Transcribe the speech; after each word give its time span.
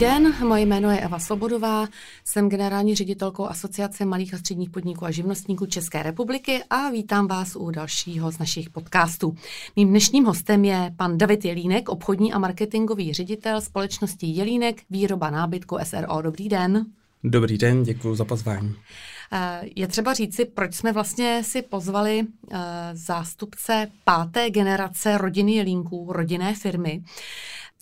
Den, 0.00 0.34
moje 0.48 0.62
jméno 0.62 0.90
je 0.90 1.00
Eva 1.00 1.18
Svobodová, 1.18 1.88
jsem 2.24 2.48
generální 2.48 2.94
ředitelkou 2.94 3.46
Asociace 3.46 4.04
malých 4.04 4.34
a 4.34 4.38
středních 4.38 4.70
podniků 4.70 5.04
a 5.04 5.10
živnostníků 5.10 5.66
České 5.66 6.02
republiky 6.02 6.62
a 6.70 6.90
vítám 6.90 7.26
vás 7.26 7.56
u 7.56 7.70
dalšího 7.70 8.32
z 8.32 8.38
našich 8.38 8.70
podcastů. 8.70 9.34
Mým 9.76 9.88
dnešním 9.88 10.24
hostem 10.24 10.64
je 10.64 10.94
pan 10.96 11.18
David 11.18 11.44
Jelínek, 11.44 11.88
obchodní 11.88 12.32
a 12.32 12.38
marketingový 12.38 13.12
ředitel 13.12 13.60
společnosti 13.60 14.26
Jelínek, 14.26 14.82
výroba 14.90 15.30
nábytku 15.30 15.78
SRO. 15.82 16.22
Dobrý 16.22 16.48
den. 16.48 16.86
Dobrý 17.24 17.58
den, 17.58 17.82
děkuji 17.82 18.14
za 18.14 18.24
pozvání. 18.24 18.74
Eh, 19.32 19.60
je 19.76 19.86
třeba 19.86 20.14
říci, 20.14 20.44
proč 20.44 20.74
jsme 20.74 20.92
vlastně 20.92 21.44
si 21.44 21.62
pozvali 21.62 22.22
eh, 22.50 22.58
zástupce 22.92 23.88
páté 24.04 24.50
generace 24.50 25.18
rodiny 25.18 25.54
Jelínků, 25.54 26.12
rodinné 26.12 26.54
firmy. 26.54 27.02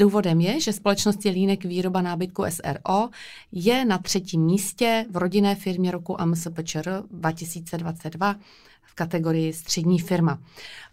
Důvodem 0.00 0.40
je, 0.40 0.60
že 0.60 0.72
společnost 0.72 1.26
Jelínek 1.26 1.64
výroba 1.64 2.02
nábytku 2.02 2.44
SRO 2.48 3.08
je 3.52 3.84
na 3.84 3.98
třetím 3.98 4.44
místě 4.44 5.06
v 5.10 5.16
rodinné 5.16 5.54
firmě 5.54 5.90
roku 5.90 6.20
AMSPČR 6.20 7.02
2022 7.10 8.36
v 8.82 8.94
kategorii 8.94 9.52
střední 9.52 9.98
firma. 9.98 10.38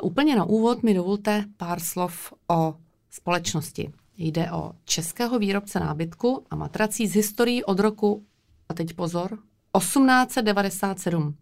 Úplně 0.04 0.36
na 0.36 0.44
úvod 0.44 0.84
mi 0.84 0.94
dovolte 0.94 1.46
pár 1.58 1.80
slov 1.80 2.34
o 2.48 2.76
společnosti. 3.12 3.92
Jde 4.18 4.52
o 4.52 4.72
českého 4.86 5.40
výrobce 5.40 5.80
nábytku 5.80 6.46
a 6.50 6.56
matrací 6.56 7.08
z 7.08 7.16
historií 7.16 7.64
od 7.64 7.80
roku, 7.80 8.26
a 8.70 8.74
teď 8.74 8.94
pozor, 8.94 9.40
1897. 9.80 11.36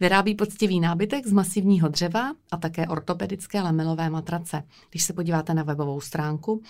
Vyrábí 0.00 0.34
poctivý 0.34 0.80
nábytek 0.80 1.26
z 1.26 1.32
masivního 1.32 1.88
dřeva 1.88 2.32
a 2.50 2.56
také 2.56 2.86
ortopedické 2.86 3.60
lamelové 3.60 4.10
matrace. 4.10 4.62
Když 4.90 5.04
se 5.04 5.12
podíváte 5.12 5.54
na 5.54 5.62
webovou 5.62 6.00
stránku, 6.00 6.62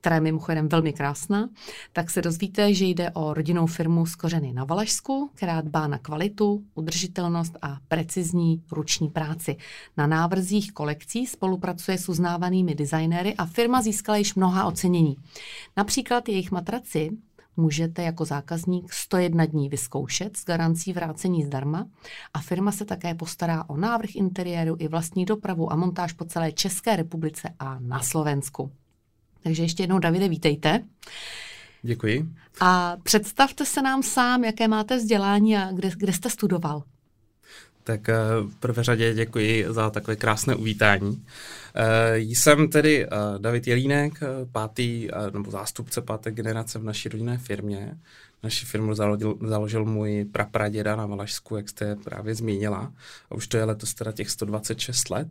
která 0.00 0.14
je 0.14 0.20
mimochodem 0.20 0.68
velmi 0.68 0.92
krásná, 0.92 1.48
tak 1.92 2.10
se 2.10 2.22
dozvíte, 2.22 2.74
že 2.74 2.84
jde 2.84 3.10
o 3.10 3.34
rodinnou 3.34 3.66
firmu 3.66 4.06
z 4.06 4.14
kořeny 4.14 4.52
na 4.52 4.64
Valašsku, 4.64 5.30
která 5.34 5.60
dbá 5.60 5.86
na 5.86 5.98
kvalitu, 5.98 6.64
udržitelnost 6.74 7.56
a 7.62 7.78
precizní 7.88 8.62
ruční 8.72 9.08
práci. 9.08 9.56
Na 9.96 10.06
návrzích 10.06 10.72
kolekcí 10.72 11.26
spolupracuje 11.26 11.98
s 11.98 12.08
uznávanými 12.08 12.74
designéry 12.74 13.34
a 13.34 13.46
firma 13.46 13.82
získala 13.82 14.18
již 14.18 14.34
mnoha 14.34 14.64
ocenění. 14.64 15.16
Například 15.76 16.28
jejich 16.28 16.50
matraci 16.50 17.10
můžete 17.56 18.02
jako 18.02 18.24
zákazník 18.24 18.92
101 18.92 19.44
dní 19.46 19.68
vyzkoušet 19.68 20.36
s 20.36 20.44
garancí 20.44 20.92
vrácení 20.92 21.44
zdarma 21.44 21.86
a 22.34 22.40
firma 22.40 22.72
se 22.72 22.84
také 22.84 23.14
postará 23.14 23.64
o 23.68 23.76
návrh 23.76 24.16
interiéru 24.16 24.76
i 24.78 24.88
vlastní 24.88 25.24
dopravu 25.24 25.72
a 25.72 25.76
montáž 25.76 26.12
po 26.12 26.24
celé 26.24 26.52
České 26.52 26.96
republice 26.96 27.54
a 27.58 27.78
na 27.80 28.00
Slovensku. 28.00 28.72
Takže 29.42 29.62
ještě 29.62 29.82
jednou, 29.82 29.98
Davide, 29.98 30.28
vítejte. 30.28 30.84
Děkuji. 31.82 32.28
A 32.60 32.96
představte 33.02 33.64
se 33.64 33.82
nám 33.82 34.02
sám, 34.02 34.44
jaké 34.44 34.68
máte 34.68 34.96
vzdělání 34.96 35.56
a 35.56 35.72
kde, 35.72 35.90
kde 35.96 36.12
jste 36.12 36.30
studoval. 36.30 36.82
Tak 37.84 38.08
eh, 38.08 38.14
v 38.48 38.56
prvé 38.60 38.84
řadě 38.84 39.14
děkuji 39.14 39.66
za 39.68 39.90
takové 39.90 40.16
krásné 40.16 40.54
uvítání. 40.54 41.24
Eh, 41.74 42.18
jsem 42.18 42.68
tedy 42.68 43.04
eh, 43.04 43.08
David 43.38 43.66
Jelínek, 43.66 44.12
pátý 44.52 45.08
nebo 45.32 45.50
zástupce 45.50 46.00
páté 46.00 46.30
generace 46.30 46.78
v 46.78 46.84
naší 46.84 47.08
rodinné 47.08 47.38
firmě. 47.38 47.96
Naši 48.44 48.66
firmu 48.66 48.94
založil, 48.94 49.34
založil 49.40 49.84
můj 49.84 50.24
prapraděda 50.32 50.96
na 50.96 51.06
Valašsku, 51.06 51.56
jak 51.56 51.68
jste 51.68 51.96
právě 51.96 52.34
zmínila. 52.34 52.92
A 53.30 53.34
už 53.34 53.46
to 53.46 53.56
je 53.56 53.64
letos 53.64 53.94
teda 53.94 54.12
těch 54.12 54.30
126 54.30 55.10
let. 55.10 55.28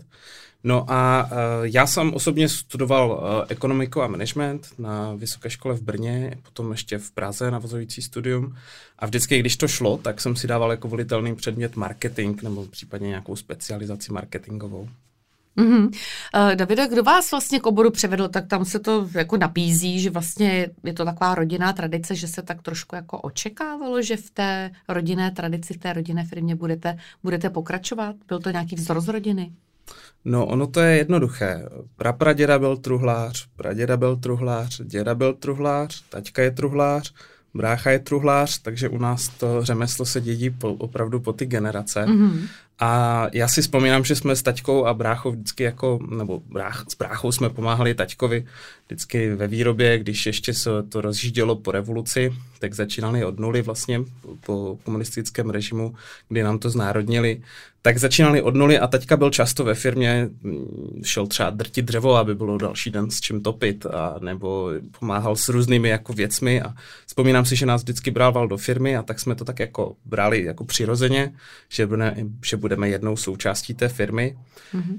No 0.63 0.85
a 0.91 1.23
uh, 1.23 1.37
já 1.63 1.87
jsem 1.87 2.13
osobně 2.13 2.49
studoval 2.49 3.11
uh, 3.11 3.45
ekonomiku 3.49 4.01
a 4.01 4.07
management 4.07 4.67
na 4.77 5.13
vysoké 5.13 5.49
škole 5.49 5.75
v 5.75 5.81
Brně, 5.81 6.37
potom 6.43 6.71
ještě 6.71 6.97
v 6.97 7.11
Praze 7.11 7.51
navazující 7.51 8.01
studium. 8.01 8.55
A 8.99 9.05
vždycky, 9.05 9.39
když 9.39 9.57
to 9.57 9.67
šlo, 9.67 9.97
tak 9.97 10.21
jsem 10.21 10.35
si 10.35 10.47
dával 10.47 10.71
jako 10.71 10.87
volitelný 10.87 11.35
předmět 11.35 11.75
marketing 11.75 12.41
nebo 12.41 12.65
případně 12.65 13.07
nějakou 13.07 13.35
specializaci 13.35 14.13
marketingovou. 14.13 14.89
Mm-hmm. 15.57 15.85
Uh, 15.85 16.55
Davida, 16.55 16.87
kdo 16.87 17.03
vás 17.03 17.31
vlastně 17.31 17.59
k 17.59 17.65
oboru 17.65 17.91
převedl, 17.91 18.27
tak 18.27 18.47
tam 18.47 18.65
se 18.65 18.79
to 18.79 19.09
jako 19.13 19.37
napízí, 19.37 19.99
že 19.99 20.09
vlastně 20.09 20.69
je 20.83 20.93
to 20.93 21.05
taková 21.05 21.35
rodinná 21.35 21.73
tradice, 21.73 22.15
že 22.15 22.27
se 22.27 22.41
tak 22.41 22.61
trošku 22.61 22.95
jako 22.95 23.17
očekávalo, 23.17 24.01
že 24.01 24.17
v 24.17 24.29
té 24.29 24.71
rodinné 24.89 25.31
tradici, 25.31 25.73
v 25.73 25.77
té 25.77 25.93
rodinné 25.93 26.25
firmě 26.25 26.55
budete, 26.55 26.97
budete 27.23 27.49
pokračovat? 27.49 28.15
Byl 28.27 28.39
to 28.39 28.49
nějaký 28.49 28.75
vzor 28.75 29.01
z 29.01 29.07
rodiny? 29.07 29.53
No, 30.25 30.45
ono 30.45 30.67
to 30.67 30.79
je 30.79 30.97
jednoduché. 30.97 31.69
Prapraděda 31.95 32.59
byl 32.59 32.77
truhlář, 32.77 33.47
praděda 33.55 33.97
byl 33.97 34.15
truhlář, 34.15 34.81
děda 34.81 35.15
byl 35.15 35.33
truhlář, 35.33 36.03
taťka 36.09 36.41
je 36.41 36.51
truhlář, 36.51 37.13
brácha 37.53 37.91
je 37.91 37.99
truhlář, 37.99 38.61
takže 38.61 38.89
u 38.89 38.97
nás 38.97 39.29
to 39.29 39.65
řemeslo 39.65 40.05
se 40.05 40.21
dědí 40.21 40.49
po, 40.49 40.73
opravdu 40.73 41.19
po 41.19 41.33
ty 41.33 41.45
generace. 41.45 42.05
Mm-hmm. 42.05 42.47
A 42.79 43.27
já 43.33 43.47
si 43.47 43.61
vzpomínám, 43.61 44.03
že 44.03 44.15
jsme 44.15 44.35
s 44.35 44.43
taťkou 44.43 44.85
a 44.85 44.93
bráchou 44.93 45.31
vždycky 45.31 45.63
jako, 45.63 45.99
nebo 46.09 46.39
brách, 46.39 46.85
s 46.89 46.95
bráchou 46.95 47.31
jsme 47.31 47.49
pomáhali 47.49 47.93
taťkovi 47.93 48.45
vždycky 48.85 49.35
ve 49.35 49.47
výrobě, 49.47 49.99
když 49.99 50.25
ještě 50.25 50.53
se 50.53 50.69
to 50.89 51.01
rozjíždělo 51.01 51.55
po 51.55 51.71
revoluci, 51.71 52.33
tak 52.59 52.73
začínali 52.73 53.25
od 53.25 53.39
nuly 53.39 53.61
vlastně 53.61 53.99
po 54.45 54.77
komunistickém 54.83 55.49
režimu, 55.49 55.95
kdy 56.29 56.43
nám 56.43 56.59
to 56.59 56.69
znárodnili 56.69 57.41
tak 57.85 57.97
začínali 57.97 58.41
od 58.41 58.55
nuly 58.55 58.79
a 58.79 58.87
teďka 58.87 59.17
byl 59.17 59.29
často 59.29 59.63
ve 59.63 59.75
firmě, 59.75 60.29
šel 61.03 61.27
třeba 61.27 61.49
drtit 61.49 61.85
dřevo, 61.85 62.15
aby 62.15 62.35
bylo 62.35 62.57
další 62.57 62.89
den 62.89 63.11
s 63.11 63.19
čím 63.19 63.41
topit, 63.41 63.85
a 63.85 64.15
nebo 64.19 64.69
pomáhal 64.99 65.35
s 65.35 65.49
různými 65.49 65.89
jako 65.89 66.13
věcmi 66.13 66.61
a 66.61 66.73
vzpomínám 67.07 67.45
si, 67.45 67.55
že 67.55 67.65
nás 67.65 67.81
vždycky 67.81 68.11
brával 68.11 68.47
do 68.47 68.57
firmy 68.57 68.97
a 68.97 69.01
tak 69.01 69.19
jsme 69.19 69.35
to 69.35 69.45
tak 69.45 69.59
jako 69.59 69.95
brali 70.05 70.43
jako 70.43 70.65
přirozeně, 70.65 71.33
že, 71.69 71.87
bude, 71.87 72.15
že 72.45 72.57
budeme 72.57 72.89
jednou 72.89 73.17
součástí 73.17 73.73
té 73.73 73.89
firmy. 73.89 74.37
Mm-hmm. 74.73 74.97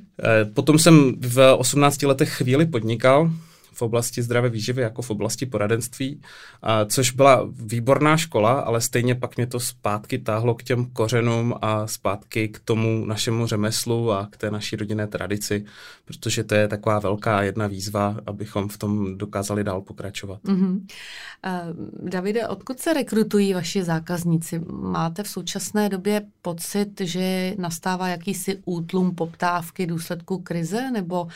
Potom 0.55 0.79
jsem 0.79 1.15
v 1.21 1.55
18 1.55 2.03
letech 2.03 2.31
chvíli 2.31 2.67
podnikal, 2.67 3.31
v 3.75 3.83
oblasti 3.83 4.23
zdravé 4.23 4.49
výživy 4.49 4.83
jako 4.83 5.03
v 5.03 5.11
oblasti 5.11 5.47
poradenství, 5.47 6.21
a 6.63 6.85
což 6.85 7.11
byla 7.11 7.49
výborná 7.51 8.17
škola, 8.17 8.61
ale 8.61 8.81
stejně 8.81 9.15
pak 9.15 9.37
mě 9.37 9.47
to 9.47 9.61
zpátky 9.61 10.19
táhlo 10.19 10.55
k 10.55 10.63
těm 10.63 10.87
kořenům 10.87 11.55
a 11.63 11.87
zpátky 11.87 12.49
k 12.49 12.59
tomu 12.59 13.05
našemu 13.05 13.47
řemeslu 13.47 14.13
a 14.13 14.29
k 14.31 14.37
té 14.37 14.51
naší 14.51 14.77
rodinné 14.77 15.07
tradici, 15.07 15.65
protože 16.05 16.45
to 16.45 16.55
je 16.55 16.69
taková 16.69 16.99
velká 16.99 17.43
jedna 17.43 17.67
výzva, 17.67 18.17
abychom 18.27 18.69
v 18.69 18.79
tom 18.79 19.19
dokázali 19.19 19.65
dál 19.65 19.81
pokračovat. 19.81 20.41
Mm-hmm. 20.45 20.81
Uh, 20.81 22.09
Davide, 22.11 22.49
odkud 22.49 22.81
se 22.81 22.93
rekrutují 22.93 23.55
vaši 23.55 23.85
zákazníci? 23.85 24.61
Máte 24.73 25.23
v 25.23 25.29
současné 25.29 25.89
době 25.89 26.23
pocit, 26.43 27.01
že 27.01 27.55
nastává 27.59 28.09
jakýsi 28.09 28.63
útlum 28.65 29.15
poptávky 29.15 29.87
důsledku 29.87 30.39
krize, 30.39 30.91
nebo 30.91 31.27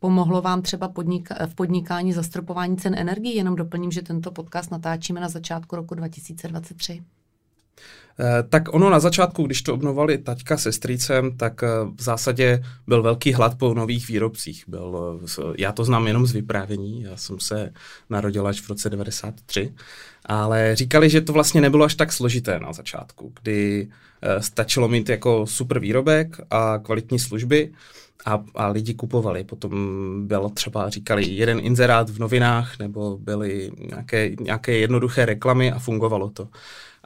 pomohlo 0.00 0.42
vám 0.42 0.62
třeba 0.62 0.88
podnik- 0.88 1.46
v 1.46 1.54
podnikání 1.54 1.85
podnikání 1.86 2.12
zastropování 2.12 2.76
cen 2.76 2.94
energií. 2.98 3.36
Jenom 3.36 3.56
doplním, 3.56 3.90
že 3.90 4.02
tento 4.02 4.30
podcast 4.30 4.70
natáčíme 4.70 5.20
na 5.20 5.28
začátku 5.28 5.76
roku 5.76 5.94
2023. 5.94 7.02
Eh, 8.20 8.42
tak 8.42 8.74
ono 8.74 8.90
na 8.90 9.00
začátku, 9.00 9.42
když 9.42 9.62
to 9.62 9.74
obnovali 9.74 10.18
taťka 10.18 10.56
se 10.56 10.72
strýcem, 10.72 11.36
tak 11.36 11.62
eh, 11.62 11.68
v 11.96 12.02
zásadě 12.02 12.62
byl 12.86 13.02
velký 13.02 13.32
hlad 13.32 13.58
po 13.58 13.74
nových 13.74 14.08
výrobcích. 14.08 14.64
Byl, 14.68 15.20
eh, 15.38 15.42
já 15.58 15.72
to 15.72 15.84
znám 15.84 16.06
jenom 16.06 16.26
z 16.26 16.32
vyprávění, 16.32 17.02
já 17.02 17.16
jsem 17.16 17.40
se 17.40 17.72
narodil 18.10 18.46
až 18.46 18.60
v 18.60 18.68
roce 18.68 18.90
93, 18.90 19.74
ale 20.24 20.76
říkali, 20.76 21.10
že 21.10 21.20
to 21.20 21.32
vlastně 21.32 21.60
nebylo 21.60 21.84
až 21.84 21.94
tak 21.94 22.12
složité 22.12 22.58
na 22.58 22.72
začátku, 22.72 23.32
kdy 23.42 23.88
stačilo 24.40 24.88
mít 24.88 25.08
jako 25.08 25.46
super 25.46 25.78
výrobek 25.78 26.40
a 26.50 26.78
kvalitní 26.78 27.18
služby, 27.18 27.72
a, 28.26 28.44
a 28.54 28.68
lidi 28.68 28.94
kupovali. 28.94 29.44
Potom 29.44 29.72
bylo 30.26 30.48
třeba, 30.48 30.90
říkali, 30.90 31.26
jeden 31.26 31.58
inzerát 31.62 32.10
v 32.10 32.18
novinách, 32.18 32.78
nebo 32.78 33.18
byly 33.18 33.70
nějaké, 33.78 34.30
nějaké 34.40 34.78
jednoduché 34.78 35.26
reklamy 35.26 35.72
a 35.72 35.78
fungovalo 35.78 36.30
to. 36.30 36.48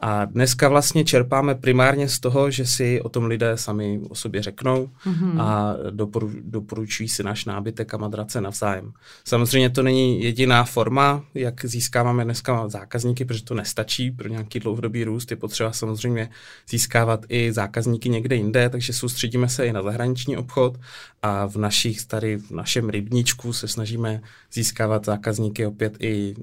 A 0.00 0.24
dneska 0.24 0.68
vlastně 0.68 1.04
čerpáme 1.04 1.54
primárně 1.54 2.08
z 2.08 2.20
toho, 2.20 2.50
že 2.50 2.66
si 2.66 3.00
o 3.00 3.08
tom 3.08 3.24
lidé 3.24 3.56
sami 3.56 4.00
o 4.08 4.14
sobě 4.14 4.42
řeknou 4.42 4.90
mm-hmm. 5.06 5.40
a 5.40 5.76
doporu, 5.90 6.32
doporučují 6.40 7.08
si 7.08 7.22
náš 7.22 7.44
nábytek 7.44 7.94
a 7.94 7.96
madrace 7.96 8.40
navzájem. 8.40 8.92
Samozřejmě 9.24 9.70
to 9.70 9.82
není 9.82 10.22
jediná 10.22 10.64
forma, 10.64 11.24
jak 11.34 11.64
získáváme 11.64 12.24
dneska 12.24 12.68
zákazníky, 12.68 13.24
protože 13.24 13.44
to 13.44 13.54
nestačí 13.54 14.10
pro 14.10 14.28
nějaký 14.28 14.60
dlouhodobý 14.60 15.04
růst. 15.04 15.30
Je 15.30 15.36
potřeba 15.36 15.72
samozřejmě 15.72 16.28
získávat 16.68 17.24
i 17.28 17.52
zákazníky 17.52 18.08
někde 18.08 18.36
jinde, 18.36 18.68
takže 18.68 18.92
soustředíme 18.92 19.48
se 19.48 19.66
i 19.66 19.72
na 19.72 19.82
zahraniční 19.82 20.36
obchod 20.36 20.80
a 21.22 21.46
v 21.46 21.56
našich 21.56 22.06
tady, 22.06 22.36
v 22.36 22.50
našem 22.50 22.88
rybníčku 22.88 23.52
se 23.52 23.68
snažíme 23.68 24.20
získávat 24.52 25.04
zákazníky 25.04 25.66
opět 25.66 25.96
i 26.00 26.34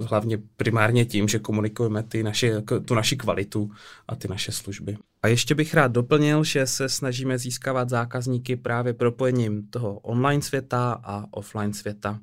hlavně 0.00 0.38
primárně 0.56 1.04
tím, 1.04 1.28
že 1.28 1.38
komunikujeme 1.38 2.02
ty 2.02 2.22
naše, 2.22 2.62
tu 2.84 2.94
naši 2.94 3.05
naši 3.06 3.16
kvalitu 3.16 3.70
a 4.08 4.16
ty 4.16 4.28
naše 4.28 4.52
služby. 4.52 4.98
A 5.22 5.28
ještě 5.28 5.54
bych 5.54 5.74
rád 5.74 5.92
doplnil, 5.92 6.44
že 6.44 6.66
se 6.66 6.88
snažíme 6.88 7.38
získávat 7.38 7.88
zákazníky 7.88 8.56
právě 8.56 8.94
propojením 8.94 9.66
toho 9.66 9.98
online 9.98 10.42
světa 10.42 11.00
a 11.04 11.24
offline 11.30 11.72
světa. 11.72 12.18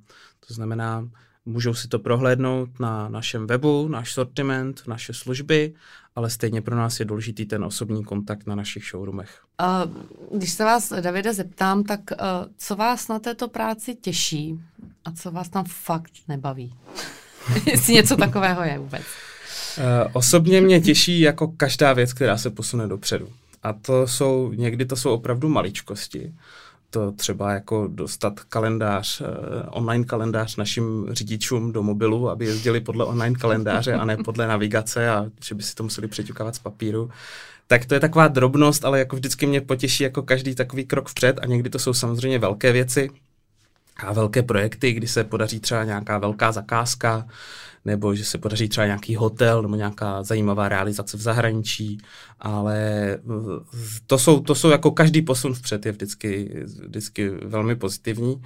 To 0.47 0.53
znamená, 0.53 1.07
Můžou 1.45 1.73
si 1.73 1.87
to 1.87 1.99
prohlédnout 1.99 2.79
na 2.79 3.09
našem 3.09 3.47
webu, 3.47 3.87
náš 3.87 4.13
sortiment, 4.13 4.83
naše 4.87 5.13
služby, 5.13 5.73
ale 6.15 6.29
stejně 6.29 6.61
pro 6.61 6.75
nás 6.75 6.99
je 6.99 7.05
důležitý 7.05 7.45
ten 7.45 7.63
osobní 7.63 8.03
kontakt 8.03 8.47
na 8.47 8.55
našich 8.55 8.83
showroomech. 8.83 9.41
Když 10.35 10.51
se 10.51 10.63
vás, 10.63 10.93
Davide, 11.01 11.33
zeptám, 11.33 11.83
tak 11.83 11.99
co 12.57 12.75
vás 12.75 13.07
na 13.07 13.19
této 13.19 13.47
práci 13.47 13.95
těší 13.95 14.59
a 15.05 15.11
co 15.11 15.31
vás 15.31 15.49
tam 15.49 15.65
fakt 15.67 16.11
nebaví? 16.27 16.73
Jestli 17.65 17.93
něco 17.93 18.15
takového 18.15 18.63
je 18.63 18.79
vůbec. 18.79 19.03
Osobně 20.13 20.61
mě 20.61 20.81
těší 20.81 21.19
jako 21.19 21.47
každá 21.47 21.93
věc, 21.93 22.13
která 22.13 22.37
se 22.37 22.49
posune 22.49 22.87
dopředu. 22.87 23.29
A 23.63 23.73
to 23.73 24.07
jsou, 24.07 24.51
někdy 24.55 24.85
to 24.85 24.95
jsou 24.95 25.13
opravdu 25.13 25.49
maličkosti 25.49 26.33
to 26.93 27.11
třeba 27.11 27.53
jako 27.53 27.87
dostat 27.87 28.39
kalendář, 28.39 29.21
uh, 29.21 29.27
online 29.69 30.05
kalendář 30.05 30.55
našim 30.55 31.07
řidičům 31.11 31.71
do 31.71 31.83
mobilu, 31.83 32.29
aby 32.29 32.45
jezdili 32.45 32.79
podle 32.79 33.05
online 33.05 33.35
kalendáře 33.35 33.93
a 33.93 34.05
ne 34.05 34.17
podle 34.17 34.47
navigace 34.47 35.09
a 35.09 35.25
že 35.45 35.55
by 35.55 35.63
si 35.63 35.75
to 35.75 35.83
museli 35.83 36.07
přeťukávat 36.07 36.55
z 36.55 36.59
papíru. 36.59 37.09
Tak 37.67 37.85
to 37.85 37.93
je 37.93 37.99
taková 37.99 38.27
drobnost, 38.27 38.85
ale 38.85 38.99
jako 38.99 39.15
vždycky 39.15 39.45
mě 39.45 39.61
potěší 39.61 40.03
jako 40.03 40.21
každý 40.21 40.55
takový 40.55 40.85
krok 40.85 41.09
vpřed 41.09 41.39
a 41.41 41.45
někdy 41.45 41.69
to 41.69 41.79
jsou 41.79 41.93
samozřejmě 41.93 42.39
velké 42.39 42.71
věci 42.71 43.09
a 43.97 44.13
velké 44.13 44.43
projekty, 44.43 44.91
kdy 44.93 45.07
se 45.07 45.23
podaří 45.23 45.59
třeba 45.59 45.83
nějaká 45.83 46.17
velká 46.17 46.51
zakázka, 46.51 47.27
nebo 47.85 48.15
že 48.15 48.25
se 48.25 48.37
podaří 48.37 48.69
třeba 48.69 48.85
nějaký 48.85 49.15
hotel 49.15 49.61
nebo 49.61 49.75
nějaká 49.75 50.23
zajímavá 50.23 50.69
realizace 50.69 51.17
v 51.17 51.21
zahraničí, 51.21 51.97
ale 52.39 52.77
eh, 53.13 53.19
to 54.07 54.17
jsou, 54.17 54.39
to 54.39 54.55
jsou 54.55 54.69
jako 54.69 54.91
každý 54.91 55.21
posun 55.21 55.53
vpřed 55.53 55.85
je 55.85 55.91
vždycky, 55.91 56.63
vždycky 56.87 57.29
velmi 57.29 57.75
pozitivní. 57.75 58.41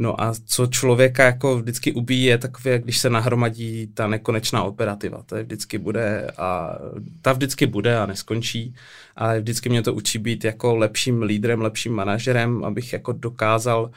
No 0.00 0.20
a 0.20 0.32
co 0.46 0.66
člověka 0.66 1.24
jako 1.24 1.58
vždycky 1.58 1.92
ubíjí, 1.92 2.24
je 2.24 2.38
takové, 2.38 2.78
když 2.78 2.98
se 2.98 3.10
nahromadí 3.10 3.86
ta 3.86 4.06
nekonečná 4.06 4.62
operativa. 4.62 5.22
To 5.26 5.36
je 5.36 5.42
vždycky 5.42 5.78
bude 5.78 6.30
a 6.38 6.78
ta 7.22 7.32
vždycky 7.32 7.66
bude 7.66 7.98
a 7.98 8.06
neskončí, 8.06 8.74
ale 9.16 9.40
vždycky 9.40 9.68
mě 9.68 9.82
to 9.82 9.94
učí 9.94 10.18
být 10.18 10.44
jako 10.44 10.76
lepším 10.76 11.22
lídrem, 11.22 11.60
lepším 11.60 11.92
manažerem, 11.92 12.64
abych 12.64 12.92
jako 12.92 13.12
dokázal 13.12 13.90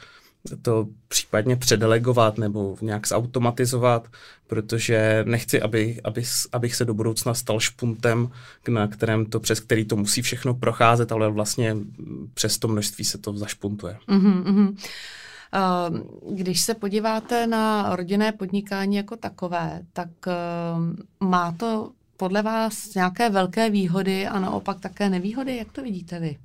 to 0.62 0.88
případně 1.08 1.56
předelegovat 1.56 2.38
nebo 2.38 2.76
nějak 2.80 3.08
zautomatizovat, 3.08 4.08
protože 4.46 5.24
nechci, 5.26 5.62
aby, 5.62 6.00
aby, 6.04 6.22
abych 6.52 6.74
se 6.74 6.84
do 6.84 6.94
budoucna 6.94 7.34
stal 7.34 7.60
špuntem, 7.60 8.30
na 8.68 8.88
kterém 8.88 9.26
to, 9.26 9.40
přes 9.40 9.60
který 9.60 9.84
to 9.84 9.96
musí 9.96 10.22
všechno 10.22 10.54
procházet, 10.54 11.12
ale 11.12 11.30
vlastně 11.30 11.76
přes 12.34 12.58
to 12.58 12.68
množství 12.68 13.04
se 13.04 13.18
to 13.18 13.32
zašpuntuje. 13.32 13.98
Mm-hmm. 14.08 14.76
Když 16.30 16.62
se 16.62 16.74
podíváte 16.74 17.46
na 17.46 17.96
rodinné 17.96 18.32
podnikání 18.32 18.96
jako 18.96 19.16
takové, 19.16 19.82
tak 19.92 20.08
má 21.20 21.52
to 21.52 21.92
podle 22.16 22.42
vás 22.42 22.94
nějaké 22.94 23.30
velké 23.30 23.70
výhody 23.70 24.26
a 24.26 24.40
naopak 24.40 24.80
také 24.80 25.08
nevýhody? 25.08 25.56
Jak 25.56 25.72
to 25.72 25.82
vidíte 25.82 26.20
vy? 26.20 26.38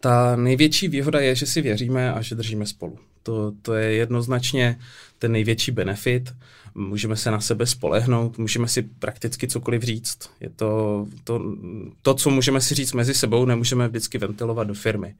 Ta 0.00 0.36
největší 0.36 0.88
výhoda 0.88 1.20
je, 1.20 1.34
že 1.34 1.46
si 1.46 1.62
věříme 1.62 2.12
a 2.12 2.22
že 2.22 2.34
držíme 2.34 2.66
spolu. 2.66 2.98
To, 3.22 3.52
to 3.62 3.74
je 3.74 3.92
jednoznačně 3.92 4.78
ten 5.18 5.32
největší 5.32 5.72
benefit. 5.72 6.34
Můžeme 6.74 7.16
se 7.16 7.30
na 7.30 7.40
sebe 7.40 7.66
spolehnout, 7.66 8.38
můžeme 8.38 8.68
si 8.68 8.82
prakticky 8.82 9.48
cokoliv 9.48 9.82
říct. 9.82 10.18
Je 10.40 10.50
to, 10.50 11.06
to, 11.24 11.40
to, 12.02 12.14
co 12.14 12.30
můžeme 12.30 12.60
si 12.60 12.74
říct 12.74 12.92
mezi 12.92 13.14
sebou, 13.14 13.44
nemůžeme 13.44 13.88
vždycky 13.88 14.18
ventilovat 14.18 14.66
do 14.66 14.74
firmy. 14.74 15.14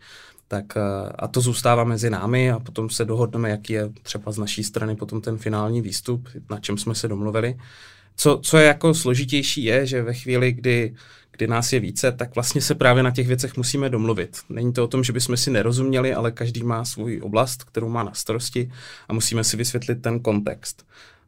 Tak 0.48 0.76
a 1.18 1.28
to 1.28 1.40
zůstává 1.40 1.84
mezi 1.84 2.10
námi 2.10 2.50
a 2.50 2.58
potom 2.58 2.90
se 2.90 3.04
dohodneme, 3.04 3.50
jaký 3.50 3.72
je 3.72 3.90
třeba 4.02 4.32
z 4.32 4.38
naší 4.38 4.64
strany 4.64 4.96
potom 4.96 5.20
ten 5.20 5.38
finální 5.38 5.80
výstup, 5.80 6.28
na 6.50 6.60
čem 6.60 6.78
jsme 6.78 6.94
se 6.94 7.08
domluvili. 7.08 7.58
Co, 8.16 8.40
co 8.42 8.58
je 8.58 8.66
jako 8.66 8.94
složitější 8.94 9.64
je, 9.64 9.86
že 9.86 10.02
ve 10.02 10.14
chvíli, 10.14 10.52
kdy 10.52 10.94
kdy 11.32 11.46
nás 11.46 11.72
je 11.72 11.80
více, 11.80 12.12
tak 12.12 12.34
vlastně 12.34 12.60
se 12.60 12.74
právě 12.74 13.02
na 13.02 13.10
těch 13.10 13.26
věcech 13.26 13.56
musíme 13.56 13.90
domluvit. 13.90 14.38
Není 14.48 14.72
to 14.72 14.84
o 14.84 14.88
tom, 14.88 15.04
že 15.04 15.12
bychom 15.12 15.36
si 15.36 15.50
nerozuměli, 15.50 16.14
ale 16.14 16.32
každý 16.32 16.62
má 16.62 16.84
svůj 16.84 17.20
oblast, 17.22 17.64
kterou 17.64 17.88
má 17.88 18.02
na 18.02 18.14
starosti 18.14 18.72
a 19.08 19.12
musíme 19.12 19.44
si 19.44 19.56
vysvětlit 19.56 20.02
ten 20.02 20.20
kontext. 20.20 20.86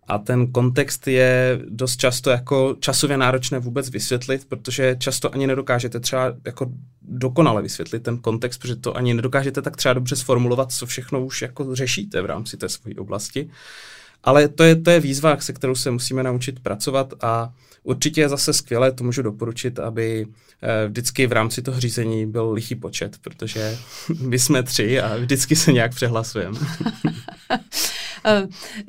A 0.09 0.19
ten 0.19 0.53
kontext 0.53 1.09
je 1.09 1.61
dost 1.69 1.97
často 1.97 2.31
jako 2.31 2.77
časově 2.81 3.17
náročné 3.17 3.59
vůbec 3.59 3.91
vysvětlit, 3.91 4.45
protože 4.49 4.97
často 4.99 5.35
ani 5.35 5.47
nedokážete 5.47 6.01
třeba 6.01 6.35
jako 6.45 6.67
dokonale 7.03 7.63
vysvětlit 7.63 8.03
ten 8.03 8.19
kontext, 8.19 8.61
protože 8.61 8.77
to 8.77 8.97
ani 8.97 9.15
nedokážete 9.15 9.63
tak 9.63 9.77
třeba 9.77 9.93
dobře 9.93 10.17
sformulovat, 10.17 10.73
co 10.73 10.87
všechno 10.87 11.25
už 11.25 11.43
jako 11.43 11.75
řešíte 11.75 12.23
v 12.23 12.27
rámci 12.27 12.57
té 12.57 12.69
své 12.69 12.95
oblasti. 12.95 13.51
Ale 14.25 14.49
to 14.49 14.63
je, 14.63 14.77
to 14.77 14.91
je 14.91 15.01
výzva, 15.01 15.37
se 15.41 15.53
kterou 15.53 15.75
se 15.75 15.91
musíme 15.91 16.23
naučit 16.23 16.61
pracovat 16.61 17.15
a 17.21 17.53
určitě 17.85 18.21
je 18.21 18.29
zase 18.29 18.53
skvělé, 18.53 18.93
to 18.93 19.05
můžu 19.05 19.23
doporučit, 19.23 19.79
aby 19.79 20.27
eh, 20.63 20.89
vždycky 20.89 21.27
v 21.27 21.33
rámci 21.33 21.63
toho 21.63 21.81
řízení 21.81 22.27
byl 22.27 22.53
lichý 22.53 22.75
počet, 22.75 23.19
protože 23.19 23.79
my 24.21 24.39
jsme 24.39 24.63
tři 24.63 25.01
a 25.01 25.17
vždycky 25.17 25.57
se 25.57 25.73
nějak 25.73 25.95
přehlasujeme. 25.95 26.59
Eh, 28.27 28.49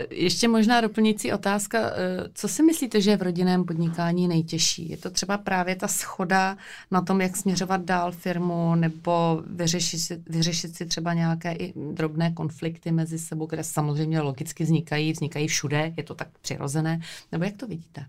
ještě 0.09 0.47
možná 0.47 0.81
doplňující 0.81 1.33
otázka. 1.33 1.79
Eh, 1.79 2.29
co 2.33 2.47
si 2.47 2.63
myslíte, 2.63 3.01
že 3.01 3.11
je 3.11 3.17
v 3.17 3.21
rodinném 3.21 3.65
podnikání 3.65 4.27
nejtěžší? 4.27 4.89
Je 4.89 4.97
to 4.97 5.09
třeba 5.09 5.37
právě 5.37 5.75
ta 5.75 5.87
schoda 5.87 6.57
na 6.91 7.01
tom, 7.01 7.21
jak 7.21 7.37
směřovat 7.37 7.85
dál 7.85 8.11
firmu, 8.11 8.75
nebo 8.75 9.43
vyřešit 9.47 9.99
si, 9.99 10.23
vyřešit 10.29 10.75
si 10.75 10.85
třeba 10.85 11.13
nějaké 11.13 11.51
i 11.53 11.73
drobné 11.93 12.31
konflikty 12.31 12.91
mezi 12.91 13.19
sebou, 13.19 13.47
které 13.47 13.63
samozřejmě 13.63 14.21
logicky 14.21 14.63
vznikají, 14.63 15.11
vznikají 15.11 15.47
všude, 15.47 15.93
je 15.97 16.03
to 16.03 16.15
tak 16.15 16.27
přirozené, 16.41 17.01
nebo 17.31 17.45
jak 17.45 17.57
to 17.57 17.67
vidíte? 17.67 18.05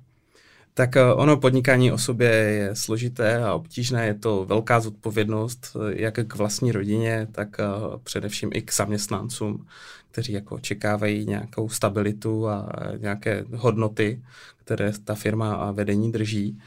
Tak 0.76 0.96
eh, 0.96 1.12
ono 1.14 1.36
podnikání 1.36 1.92
o 1.92 1.98
sobě 1.98 2.28
je 2.30 2.76
složité 2.76 3.44
a 3.44 3.54
obtížné, 3.54 4.06
je 4.06 4.14
to 4.14 4.44
velká 4.44 4.80
zodpovědnost 4.80 5.76
jak 5.88 6.14
k 6.28 6.34
vlastní 6.34 6.72
rodině, 6.72 7.28
tak 7.32 7.56
především 8.02 8.50
i 8.54 8.62
k 8.62 8.74
zaměstnancům, 8.74 9.66
kteří 10.10 10.32
jako 10.32 10.54
očekávají 10.54 11.26
nějakou 11.26 11.68
stabilitu 11.68 12.48
a 12.48 12.68
nějaké 12.98 13.44
hodnoty, 13.54 14.22
které 14.64 14.92
ta 15.04 15.14
firma 15.14 15.54
a 15.54 15.70
vedení 15.70 16.12
drží. 16.12 16.58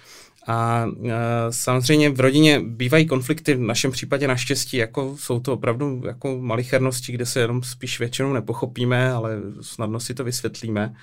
A 0.47 0.85
e, 0.85 1.11
samozřejmě 1.49 2.09
v 2.09 2.19
rodině 2.19 2.59
bývají 2.59 3.05
konflikty, 3.05 3.53
v 3.53 3.59
našem 3.59 3.91
případě 3.91 4.27
naštěstí, 4.27 4.77
jako 4.77 5.17
jsou 5.17 5.39
to 5.39 5.53
opravdu 5.53 6.01
jako 6.05 6.37
malichernosti, 6.41 7.11
kde 7.11 7.25
se 7.25 7.39
jenom 7.39 7.63
spíš 7.63 7.99
většinou 7.99 8.33
nepochopíme, 8.33 9.11
ale 9.11 9.37
snadno 9.61 9.99
si 9.99 10.13
to 10.13 10.23
vysvětlíme. 10.23 10.95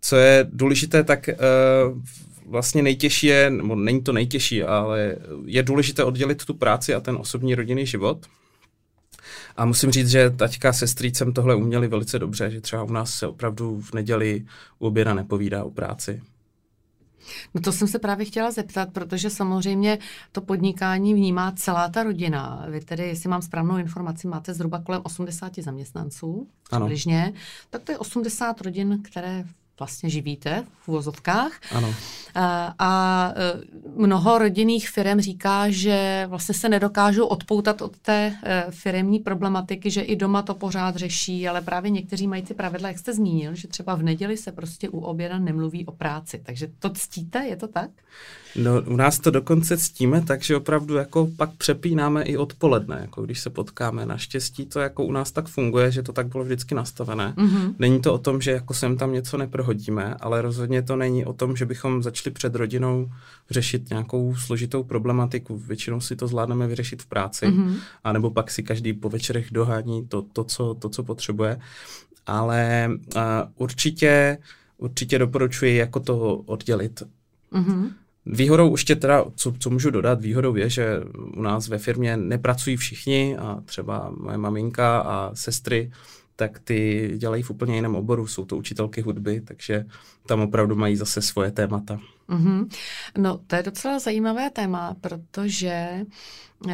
Co 0.00 0.16
je 0.16 0.46
důležité, 0.52 1.04
tak 1.04 1.28
e, 1.28 1.36
vlastně 2.46 2.82
nejtěžší 2.82 3.26
je, 3.26 3.50
nebo 3.50 3.74
není 3.74 4.02
to 4.02 4.12
nejtěžší, 4.12 4.62
ale 4.62 5.16
je 5.44 5.62
důležité 5.62 6.04
oddělit 6.04 6.44
tu 6.44 6.54
práci 6.54 6.94
a 6.94 7.00
ten 7.00 7.16
osobní 7.16 7.54
rodinný 7.54 7.86
život. 7.86 8.26
A 9.56 9.64
musím 9.64 9.90
říct, 9.90 10.08
že 10.08 10.30
taťka 10.30 10.72
se 10.72 10.86
strýcem 10.86 11.32
tohle 11.32 11.54
uměli 11.54 11.88
velice 11.88 12.18
dobře, 12.18 12.50
že 12.50 12.60
třeba 12.60 12.82
u 12.82 12.92
nás 12.92 13.10
se 13.10 13.26
opravdu 13.26 13.80
v 13.80 13.92
neděli 13.92 14.44
u 14.78 14.86
oběda 14.86 15.14
nepovídá 15.14 15.64
o 15.64 15.70
práci. 15.70 16.22
No 17.54 17.60
to 17.60 17.72
jsem 17.72 17.88
se 17.88 17.98
právě 17.98 18.26
chtěla 18.26 18.50
zeptat, 18.50 18.88
protože 18.92 19.30
samozřejmě 19.30 19.98
to 20.32 20.40
podnikání 20.40 21.14
vnímá 21.14 21.52
celá 21.52 21.88
ta 21.88 22.02
rodina. 22.02 22.66
Vy 22.68 22.80
tedy, 22.80 23.02
jestli 23.02 23.28
mám 23.28 23.42
správnou 23.42 23.76
informaci, 23.76 24.28
máte 24.28 24.54
zhruba 24.54 24.82
kolem 24.82 25.00
80 25.04 25.52
zaměstnanců, 25.58 26.48
přibližně. 26.70 27.32
Tak 27.70 27.82
to 27.82 27.92
je 27.92 27.98
80 27.98 28.60
rodin, 28.60 29.02
které 29.02 29.44
vlastně 29.78 30.10
živíte 30.10 30.64
v 30.80 30.88
uvozovkách. 30.88 31.52
Ano. 31.72 31.94
A, 32.34 32.74
a 32.78 33.32
e, 33.36 33.60
mnoho 33.96 34.38
rodinných 34.38 34.88
firm 34.88 35.20
říká, 35.20 35.70
že 35.70 36.26
vlastně 36.28 36.54
se 36.54 36.68
nedokážou 36.68 37.26
odpoutat 37.26 37.82
od 37.82 37.96
té 37.96 38.34
e, 38.42 38.66
firemní 38.70 39.18
problematiky, 39.18 39.90
že 39.90 40.00
i 40.00 40.16
doma 40.16 40.42
to 40.42 40.54
pořád 40.54 40.96
řeší, 40.96 41.48
ale 41.48 41.60
právě 41.60 41.90
někteří 41.90 42.26
mají 42.26 42.42
ty 42.42 42.54
pravidla, 42.54 42.88
jak 42.88 42.98
jste 42.98 43.12
zmínil, 43.12 43.54
že 43.54 43.68
třeba 43.68 43.94
v 43.94 44.02
neděli 44.02 44.36
se 44.36 44.52
prostě 44.52 44.88
u 44.88 45.00
oběda 45.00 45.38
nemluví 45.38 45.86
o 45.86 45.92
práci. 45.92 46.42
Takže 46.46 46.68
to 46.78 46.90
ctíte, 46.90 47.38
je 47.38 47.56
to 47.56 47.68
tak? 47.68 47.90
No, 48.56 48.82
u 48.86 48.96
nás 48.96 49.18
to 49.18 49.30
dokonce 49.30 49.76
ctíme, 49.76 50.22
takže 50.22 50.56
opravdu 50.56 50.94
jako 50.94 51.28
pak 51.36 51.50
přepínáme 51.50 52.22
i 52.22 52.36
odpoledne, 52.36 52.98
jako 53.00 53.22
když 53.22 53.40
se 53.40 53.50
potkáme. 53.50 54.06
Naštěstí 54.06 54.66
to 54.66 54.80
jako 54.80 55.04
u 55.04 55.12
nás 55.12 55.32
tak 55.32 55.48
funguje, 55.48 55.90
že 55.90 56.02
to 56.02 56.12
tak 56.12 56.26
bylo 56.26 56.44
vždycky 56.44 56.74
nastavené. 56.74 57.34
Mm-hmm. 57.36 57.74
Není 57.78 58.00
to 58.00 58.14
o 58.14 58.18
tom, 58.18 58.40
že 58.40 58.50
jako 58.50 58.74
sem 58.74 58.96
tam 58.96 59.12
něco 59.12 59.38
neprohodíme, 59.64 60.14
ale 60.20 60.42
rozhodně 60.42 60.82
to 60.82 60.96
není 60.96 61.24
o 61.24 61.32
tom, 61.32 61.56
že 61.56 61.66
bychom 61.66 62.02
začali 62.02 62.34
před 62.34 62.54
rodinou 62.54 63.10
řešit 63.50 63.90
nějakou 63.90 64.34
složitou 64.36 64.82
problematiku. 64.82 65.56
Většinou 65.56 66.00
si 66.00 66.16
to 66.16 66.28
zvládneme 66.28 66.66
vyřešit 66.66 67.02
v 67.02 67.06
práci, 67.06 67.46
mm-hmm. 67.46 67.76
anebo 68.04 68.30
pak 68.30 68.50
si 68.50 68.62
každý 68.62 68.92
po 68.92 69.08
večerech 69.08 69.50
dohání 69.50 70.06
to, 70.06 70.22
to, 70.22 70.44
co, 70.44 70.74
to 70.74 70.88
co 70.88 71.02
potřebuje. 71.02 71.58
Ale 72.26 72.90
uh, 73.16 73.22
určitě, 73.56 74.38
určitě 74.78 75.18
doporučuji 75.18 75.76
jako 75.76 76.00
to 76.00 76.36
oddělit. 76.46 77.02
Mm-hmm. 77.52 77.92
Výhodou 78.26 78.72
ještě 78.72 78.96
teda, 78.96 79.24
co, 79.36 79.52
co 79.58 79.70
můžu 79.70 79.90
dodat, 79.90 80.20
výhodou 80.20 80.56
je, 80.56 80.70
že 80.70 81.00
u 81.36 81.42
nás 81.42 81.68
ve 81.68 81.78
firmě 81.78 82.16
nepracují 82.16 82.76
všichni 82.76 83.36
a 83.36 83.60
třeba 83.64 84.12
moje 84.16 84.38
maminka 84.38 84.98
a 84.98 85.30
sestry 85.34 85.92
tak 86.36 86.58
ty 86.58 87.10
dělají 87.16 87.42
v 87.42 87.50
úplně 87.50 87.74
jiném 87.74 87.96
oboru, 87.96 88.26
jsou 88.26 88.44
to 88.44 88.56
učitelky 88.56 89.00
hudby, 89.00 89.40
takže 89.40 89.84
tam 90.26 90.40
opravdu 90.40 90.76
mají 90.76 90.96
zase 90.96 91.22
svoje 91.22 91.50
témata. 91.50 92.00
Mm-hmm. 92.28 92.68
No, 93.18 93.40
to 93.46 93.56
je 93.56 93.62
docela 93.62 93.98
zajímavé 93.98 94.50
téma, 94.50 94.96
protože 95.00 96.00
uh, 96.66 96.72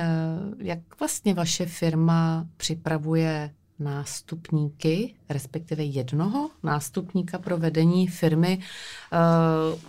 jak 0.59 0.79
vlastně 1.01 1.35
vaše 1.35 1.67
firma 1.67 2.47
připravuje 2.57 3.55
nástupníky, 3.81 5.15
respektive 5.29 5.85
jednoho 5.85 6.51
nástupníka 6.63 7.39
pro 7.39 7.59
vedení 7.59 8.07
firmy. 8.07 8.59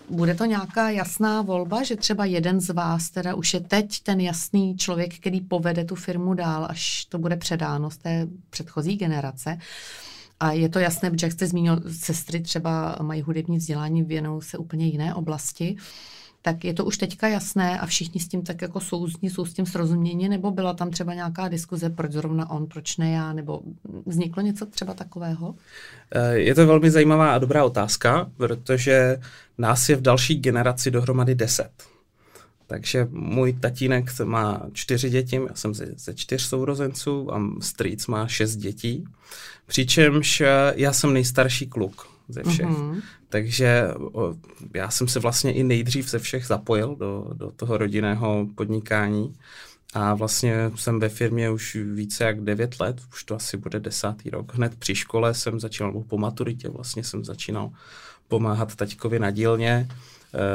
Uh, 0.10 0.17
bude 0.17 0.36
to 0.36 0.45
nějaká 0.45 0.89
jasná 0.89 1.41
volba, 1.41 1.83
že 1.83 1.95
třeba 1.95 2.25
jeden 2.25 2.62
z 2.62 2.69
vás 2.69 3.10
teda 3.10 3.36
už 3.36 3.53
je 3.53 3.60
teď 3.60 4.03
ten 4.03 4.19
jasný 4.19 4.77
člověk, 4.77 5.15
který 5.15 5.41
povede 5.41 5.86
tu 5.86 5.95
firmu 5.95 6.33
dál, 6.33 6.65
až 6.69 7.05
to 7.05 7.19
bude 7.19 7.36
předáno 7.36 7.91
z 7.91 7.98
té 7.98 8.27
předchozí 8.50 8.95
generace. 8.95 9.57
A 10.39 10.51
je 10.51 10.69
to 10.69 10.79
jasné, 10.79 11.12
protože 11.12 11.25
jak 11.25 11.33
jste 11.33 11.48
zmínil, 11.48 11.81
sestry 11.91 12.41
třeba 12.41 12.98
mají 13.01 13.21
hudební 13.21 13.57
vzdělání, 13.57 14.03
věnou 14.03 14.41
se 14.41 14.57
úplně 14.57 14.88
jiné 14.88 15.15
oblasti. 15.15 15.75
Uh, 15.75 15.81
tak 16.41 16.63
je 16.63 16.74
to 16.74 16.86
už 16.86 16.98
teďka 16.98 17.27
jasné 17.27 17.79
a 17.79 17.86
všichni 17.86 18.21
s 18.21 18.27
tím 18.27 18.41
tak 18.41 18.62
jako 18.62 18.79
souzní, 18.79 19.29
jsou 19.29 19.45
s 19.45 19.53
tím 19.53 19.65
srozuměni, 19.65 20.29
nebo 20.29 20.51
byla 20.51 20.74
tam 20.74 20.91
třeba 20.91 21.13
nějaká 21.13 21.48
diskuze, 21.48 21.89
proč 21.89 22.12
zrovna 22.12 22.50
on, 22.50 22.67
proč 22.67 22.98
ne 22.98 23.12
já, 23.12 23.33
nebo 23.33 23.62
vzniklo 24.05 24.43
něco 24.43 24.65
třeba 24.65 24.93
takového? 24.93 25.55
Eh, 26.12 26.33
je 26.33 26.55
to 26.55 26.67
velmi 26.67 26.91
zajímavá 26.91 27.33
a 27.33 27.38
dobrá 27.38 27.63
otázka, 27.63 28.31
protože 28.38 29.17
nás 29.57 29.89
je 29.89 29.95
v 29.95 30.01
další 30.01 30.36
generaci 30.36 30.91
dohromady 30.91 31.36
deset. 31.36 31.71
Takže 32.67 33.07
můj 33.12 33.53
tatínek 33.53 34.19
má 34.24 34.62
čtyři 34.74 35.10
děti, 35.10 35.36
já 35.36 35.55
jsem 35.55 35.74
ze, 35.74 35.88
ze 35.98 36.13
čtyř 36.13 36.41
sourozenců 36.41 37.33
a 37.33 37.41
strýc 37.60 38.07
má 38.07 38.27
šest 38.27 38.55
dětí. 38.55 39.05
Přičemž 39.67 40.41
eh, 40.41 40.74
já 40.75 40.93
jsem 40.93 41.13
nejstarší 41.13 41.67
kluk 41.67 42.12
ze 42.31 42.43
všech. 42.43 42.65
Mm-hmm. 42.65 43.01
Takže 43.29 43.88
o, 44.13 44.35
já 44.73 44.89
jsem 44.89 45.07
se 45.07 45.19
vlastně 45.19 45.53
i 45.53 45.63
nejdřív 45.63 46.09
ze 46.09 46.19
všech 46.19 46.45
zapojil 46.45 46.95
do, 46.95 47.27
do 47.33 47.51
toho 47.51 47.77
rodinného 47.77 48.47
podnikání. 48.55 49.33
A 49.93 50.13
vlastně 50.13 50.71
jsem 50.75 51.00
ve 51.00 51.09
firmě 51.09 51.50
už 51.50 51.77
více 51.93 52.23
jak 52.23 52.41
9 52.41 52.79
let, 52.79 53.01
už 53.11 53.23
to 53.23 53.35
asi 53.35 53.57
bude 53.57 53.79
desátý 53.79 54.29
rok. 54.29 54.55
Hned 54.55 54.75
při 54.75 54.95
škole 54.95 55.33
jsem 55.33 55.59
začínal, 55.59 55.91
nebo 55.91 56.03
po 56.03 56.17
maturitě 56.17 56.69
vlastně 56.69 57.03
jsem 57.03 57.25
začínal 57.25 57.71
pomáhat 58.27 58.75
taťkovi 58.75 59.19
na 59.19 59.31
dílně, 59.31 59.88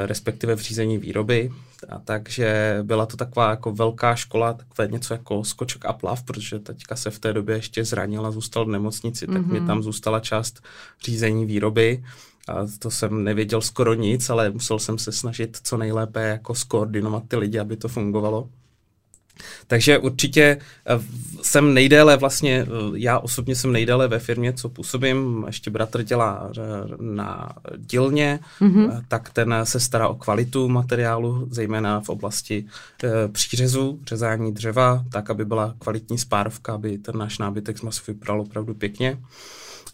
respektive 0.06 0.56
v 0.56 0.60
řízení 0.60 0.98
výroby. 0.98 1.50
A 1.88 1.98
takže 1.98 2.78
byla 2.82 3.06
to 3.06 3.16
taková 3.16 3.50
jako 3.50 3.72
velká 3.72 4.14
škola, 4.14 4.52
takové 4.52 4.88
něco 4.88 5.14
jako 5.14 5.44
skoček 5.44 5.84
a 5.86 5.92
plav, 5.92 6.22
protože 6.22 6.58
teďka 6.58 6.96
se 6.96 7.10
v 7.10 7.18
té 7.18 7.32
době 7.32 7.56
ještě 7.56 7.84
zranila, 7.84 8.30
zůstal 8.30 8.64
v 8.64 8.68
nemocnici, 8.68 9.26
tak 9.26 9.36
mm-hmm. 9.36 9.60
mi 9.60 9.66
tam 9.66 9.82
zůstala 9.82 10.20
část 10.20 10.62
řízení 11.04 11.46
výroby. 11.46 12.04
A 12.48 12.54
to 12.78 12.90
jsem 12.90 13.24
nevěděl 13.24 13.60
skoro 13.60 13.94
nic, 13.94 14.30
ale 14.30 14.50
musel 14.50 14.78
jsem 14.78 14.98
se 14.98 15.12
snažit 15.12 15.58
co 15.62 15.76
nejlépe 15.76 16.28
jako 16.28 16.54
skoordinovat 16.54 17.22
ty 17.28 17.36
lidi, 17.36 17.58
aby 17.58 17.76
to 17.76 17.88
fungovalo. 17.88 18.48
Takže 19.66 19.98
určitě 19.98 20.42
eh, 20.42 21.00
jsem 21.42 21.74
nejdéle 21.74 22.16
vlastně, 22.16 22.62
eh, 22.62 22.68
já 22.94 23.18
osobně 23.18 23.56
jsem 23.56 23.72
nejdéle 23.72 24.08
ve 24.08 24.18
firmě, 24.18 24.52
co 24.52 24.68
působím, 24.68 25.44
ještě 25.46 25.70
bratr 25.70 26.02
dělá 26.02 26.50
eh, 26.58 26.62
na 27.00 27.52
dílně, 27.76 28.40
mm-hmm. 28.60 29.04
tak 29.08 29.30
ten 29.30 29.54
se 29.64 29.80
stará 29.80 30.08
o 30.08 30.14
kvalitu 30.14 30.68
materiálu, 30.68 31.48
zejména 31.50 32.00
v 32.00 32.08
oblasti 32.08 32.64
přířezu, 33.32 34.00
řezání 34.06 34.52
dřeva, 34.52 35.04
tak, 35.12 35.30
aby 35.30 35.44
byla 35.44 35.74
kvalitní 35.78 36.18
spárovka, 36.18 36.74
aby 36.74 36.98
ten 36.98 37.18
náš 37.18 37.38
nábytek 37.38 37.78
z 37.78 37.82
masu 37.82 38.02
vypadal 38.08 38.40
opravdu 38.40 38.74
pěkně. 38.74 39.18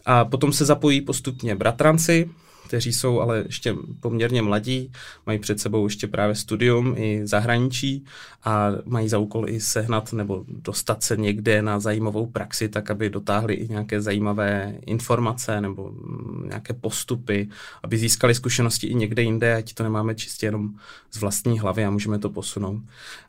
A 0.05 0.25
potom 0.25 0.53
se 0.53 0.65
zapojí 0.65 1.01
postupně 1.01 1.55
bratranci, 1.55 2.29
kteří 2.67 2.93
jsou 2.93 3.19
ale 3.19 3.43
ještě 3.45 3.75
poměrně 3.99 4.41
mladí, 4.41 4.91
mají 5.25 5.39
před 5.39 5.59
sebou 5.59 5.85
ještě 5.85 6.07
právě 6.07 6.35
studium 6.35 6.95
i 6.97 7.21
zahraničí 7.27 8.05
a 8.43 8.71
mají 8.85 9.09
za 9.09 9.17
úkol 9.17 9.49
i 9.49 9.61
sehnat 9.61 10.13
nebo 10.13 10.45
dostat 10.47 11.03
se 11.03 11.17
někde 11.17 11.61
na 11.61 11.79
zajímavou 11.79 12.25
praxi, 12.25 12.69
tak 12.69 12.91
aby 12.91 13.09
dotáhli 13.09 13.53
i 13.53 13.69
nějaké 13.69 14.01
zajímavé 14.01 14.75
informace 14.85 15.61
nebo 15.61 15.91
mm, 15.91 16.45
nějaké 16.47 16.73
postupy, 16.73 17.49
aby 17.83 17.97
získali 17.97 18.35
zkušenosti 18.35 18.87
i 18.87 18.95
někde 18.95 19.21
jinde, 19.21 19.55
ať 19.55 19.73
to 19.73 19.83
nemáme 19.83 20.15
čistě 20.15 20.45
jenom 20.45 20.69
z 21.11 21.19
vlastní 21.19 21.59
hlavy 21.59 21.85
a 21.85 21.89
můžeme 21.89 22.19
to 22.19 22.29
posunout. 22.29 22.81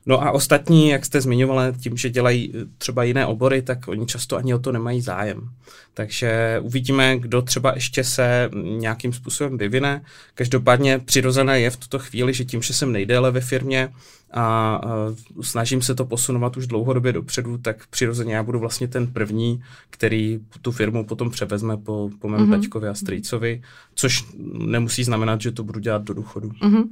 No 0.06 0.22
a 0.22 0.30
ostatní, 0.30 0.88
jak 0.88 1.04
jste 1.04 1.20
zmiňovala, 1.20 1.72
tím, 1.72 1.96
že 1.96 2.10
dělají 2.10 2.52
eh, 2.54 2.64
třeba 2.78 3.04
jiné 3.04 3.26
obory, 3.26 3.62
tak 3.62 3.88
oni 3.88 4.06
často 4.06 4.36
ani 4.36 4.54
o 4.54 4.58
to 4.58 4.72
nemají 4.72 5.00
zájem. 5.00 5.50
Takže 5.94 6.60
uvidíme, 6.62 7.18
kdo 7.18 7.42
třeba 7.42 7.72
ještě 7.74 8.04
se 8.04 8.50
nějakým 8.78 9.12
způsobem 9.12 9.33
vyvine. 9.40 10.04
Každopádně 10.34 10.98
přirozené 10.98 11.60
je 11.60 11.70
v 11.70 11.76
tuto 11.76 11.98
chvíli, 11.98 12.34
že 12.34 12.44
tím, 12.44 12.62
že 12.62 12.74
jsem 12.74 12.92
nejdéle 12.92 13.30
ve 13.30 13.40
firmě, 13.40 13.92
a 14.36 14.80
uh, 14.84 15.42
snažím 15.42 15.82
se 15.82 15.94
to 15.94 16.04
posunovat 16.04 16.56
už 16.56 16.66
dlouhodobě 16.66 17.12
dopředu, 17.12 17.58
tak 17.58 17.86
přirozeně 17.86 18.34
já 18.34 18.42
budu 18.42 18.58
vlastně 18.58 18.88
ten 18.88 19.06
první, 19.06 19.62
který 19.90 20.40
tu 20.62 20.72
firmu 20.72 21.04
potom 21.04 21.30
převezme 21.30 21.76
po, 21.76 22.10
po 22.18 22.28
mém 22.28 22.40
mm-hmm. 22.40 22.50
taťkovi 22.50 22.88
a 22.88 22.94
strýcovi, 22.94 23.62
což 23.94 24.24
nemusí 24.52 25.04
znamenat, 25.04 25.40
že 25.40 25.52
to 25.52 25.64
budu 25.64 25.80
dělat 25.80 26.02
do 26.02 26.14
důchodu. 26.14 26.48
Mm-hmm. 26.48 26.88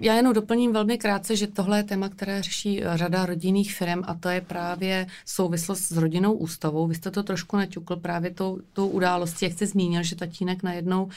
Já 0.00 0.14
jenom 0.14 0.32
doplním 0.32 0.72
velmi 0.72 0.98
krátce, 0.98 1.36
že 1.36 1.46
tohle 1.46 1.78
je 1.78 1.82
téma, 1.82 2.08
které 2.08 2.42
řeší 2.42 2.82
řada 2.94 3.26
rodinných 3.26 3.74
firm 3.74 4.02
a 4.04 4.14
to 4.14 4.28
je 4.28 4.40
právě 4.40 5.06
souvislost 5.26 5.80
s 5.80 5.96
rodinnou 5.96 6.32
ústavou. 6.32 6.86
Vy 6.86 6.94
jste 6.94 7.10
to 7.10 7.22
trošku 7.22 7.56
naťukl 7.56 7.96
právě 7.96 8.30
tou, 8.30 8.58
tou 8.72 8.88
událostí, 8.88 9.44
jak 9.44 9.54
jste 9.54 9.66
zmínil, 9.66 10.02
že 10.02 10.16
tatínek 10.16 10.62
najednou 10.62 11.04
uh, 11.04 11.10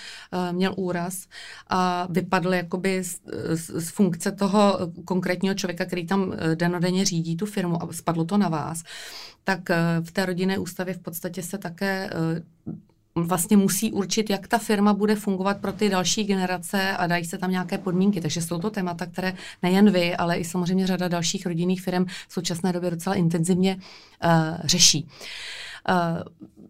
měl 0.51 0.73
úraz 0.77 1.27
a 1.69 2.07
vypadl 2.09 2.53
jakoby 2.53 3.03
z, 3.03 3.19
z, 3.49 3.69
z 3.69 3.89
funkce 3.89 4.31
toho 4.31 4.79
konkrétního 5.05 5.34
konkrétního 5.35 5.55
člověka, 5.55 5.85
který 5.85 6.07
tam 6.07 6.33
eh, 6.33 6.55
denodenně 6.55 7.05
řídí 7.05 7.35
tu 7.37 7.45
firmu 7.45 7.83
a 7.83 7.87
spadlo 7.91 8.25
to 8.25 8.37
na 8.37 8.49
vás, 8.49 8.83
tak 9.43 9.69
eh, 9.69 9.77
v 10.01 10.11
té 10.11 10.25
rodinné 10.25 10.57
ústavě 10.57 10.93
v 10.93 10.99
podstatě 10.99 11.43
se 11.43 11.57
také 11.57 12.09
eh, 12.09 12.41
vlastně 13.15 13.57
musí 13.57 13.91
určit, 13.91 14.29
jak 14.29 14.47
ta 14.47 14.57
firma 14.57 14.93
bude 14.93 15.15
fungovat 15.15 15.57
pro 15.57 15.71
ty 15.71 15.89
další 15.89 16.23
generace 16.23 16.97
a 16.97 17.07
dají 17.07 17.25
se 17.25 17.37
tam 17.37 17.51
nějaké 17.51 17.77
podmínky. 17.77 18.21
Takže 18.21 18.41
jsou 18.41 18.59
to 18.59 18.69
témata, 18.69 19.05
které 19.05 19.33
nejen 19.63 19.91
vy, 19.91 20.15
ale 20.15 20.37
i 20.37 20.43
samozřejmě 20.43 20.87
řada 20.87 21.07
dalších 21.07 21.45
rodinných 21.45 21.81
firm 21.81 22.05
v 22.05 22.33
současné 22.33 22.73
době 22.73 22.91
docela 22.91 23.15
intenzivně 23.15 23.75
uh, 23.75 24.67
řeší. 24.67 25.07
Uh, 25.89 25.95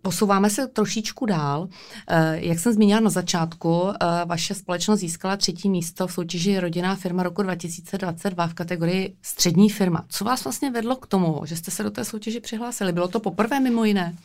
Posouváme 0.06 0.50
se 0.50 0.68
trošičku 0.68 1.26
dál. 1.26 1.68
Eh, 2.10 2.40
jak 2.40 2.60
jsem 2.60 2.74
zmínila 2.74 3.00
na 3.00 3.10
začátku, 3.10 3.88
eh, 3.90 4.26
vaše 4.26 4.54
společnost 4.54 5.00
získala 5.00 5.38
třetí 5.38 5.70
místo 5.70 6.08
v 6.08 6.14
soutěži 6.14 6.60
Rodinná 6.60 6.96
firma 6.96 7.24
roku 7.24 7.42
2022 7.44 8.48
v 8.48 8.54
kategorii 8.54 9.16
střední 9.22 9.70
firma. 9.70 10.06
Co 10.10 10.26
vás 10.26 10.44
vlastně 10.44 10.72
vedlo 10.72 10.96
k 10.96 11.08
tomu, 11.08 11.42
že 11.46 11.56
jste 11.56 11.72
se 11.72 11.84
do 11.84 11.92
té 11.92 12.06
soutěže 12.06 12.40
přihlásili? 12.40 12.92
Bylo 12.92 13.08
to 13.08 13.20
poprvé 13.20 13.60
mimo 13.60 13.86
jiné? 13.86 14.16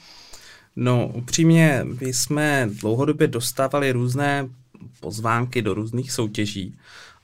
No, 0.77 1.09
upřímně, 1.15 1.87
my 2.01 2.13
jsme 2.13 2.69
dlouhodobě 2.73 3.27
dostávali 3.27 3.93
různé 3.93 4.49
pozvánky 5.01 5.63
do 5.63 5.75
různých 5.75 6.13
soutěží. 6.13 6.75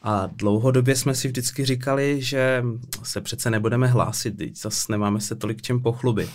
A 0.02 0.26
dlouhodobě 0.26 0.96
jsme 0.96 1.14
si 1.14 1.28
vždycky 1.28 1.64
říkali, 1.64 2.22
že 2.22 2.64
se 3.02 3.20
přece 3.20 3.50
nebudeme 3.50 3.86
hlásit, 3.86 4.34
zase 4.56 4.92
nemáme 4.92 5.20
se 5.20 5.34
tolik 5.34 5.62
čem 5.62 5.80
pochlubit. 5.80 6.30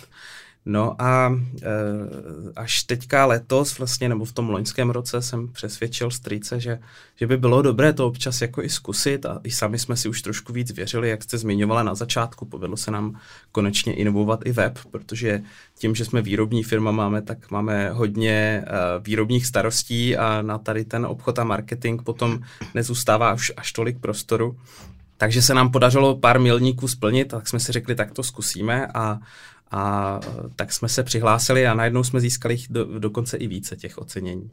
No 0.64 1.02
a 1.02 1.34
e, 1.62 1.68
až 2.56 2.82
teďka 2.82 3.26
letos, 3.26 3.78
vlastně, 3.78 4.08
nebo 4.08 4.24
v 4.24 4.32
tom 4.32 4.50
loňském 4.50 4.90
roce 4.90 5.22
jsem 5.22 5.48
přesvědčil 5.48 6.10
strýce, 6.10 6.60
že, 6.60 6.78
že 7.16 7.26
by 7.26 7.36
bylo 7.36 7.62
dobré 7.62 7.92
to 7.92 8.06
občas 8.06 8.40
jako 8.40 8.62
i 8.62 8.68
zkusit 8.68 9.26
a 9.26 9.40
i 9.44 9.50
sami 9.50 9.78
jsme 9.78 9.96
si 9.96 10.08
už 10.08 10.22
trošku 10.22 10.52
víc 10.52 10.72
věřili, 10.72 11.08
jak 11.08 11.22
jste 11.22 11.38
zmiňovala 11.38 11.82
na 11.82 11.94
začátku, 11.94 12.44
povedlo 12.44 12.76
se 12.76 12.90
nám 12.90 13.20
konečně 13.52 13.94
inovovat 13.94 14.40
i 14.44 14.52
web, 14.52 14.78
protože 14.90 15.42
tím, 15.78 15.94
že 15.94 16.04
jsme 16.04 16.22
výrobní 16.22 16.62
firma 16.62 16.90
máme, 16.90 17.22
tak 17.22 17.50
máme 17.50 17.90
hodně 17.90 18.64
uh, 18.66 19.04
výrobních 19.04 19.46
starostí 19.46 20.16
a 20.16 20.42
na 20.42 20.58
tady 20.58 20.84
ten 20.84 21.06
obchod 21.06 21.38
a 21.38 21.44
marketing 21.44 22.02
potom 22.02 22.40
nezůstává 22.74 23.34
už 23.34 23.52
až 23.56 23.72
tolik 23.72 23.98
prostoru. 23.98 24.56
Takže 25.16 25.42
se 25.42 25.54
nám 25.54 25.70
podařilo 25.70 26.16
pár 26.16 26.40
milníků 26.40 26.88
splnit, 26.88 27.28
tak 27.28 27.48
jsme 27.48 27.60
si 27.60 27.72
řekli, 27.72 27.94
tak 27.94 28.12
to 28.12 28.22
zkusíme 28.22 28.86
a 28.94 29.18
a 29.72 30.20
tak 30.56 30.72
jsme 30.72 30.88
se 30.88 31.02
přihlásili 31.02 31.66
a 31.66 31.74
najednou 31.74 32.04
jsme 32.04 32.20
získali 32.20 32.56
do, 32.70 32.98
dokonce 32.98 33.36
i 33.36 33.46
více 33.46 33.76
těch 33.76 33.98
ocenění. 33.98 34.50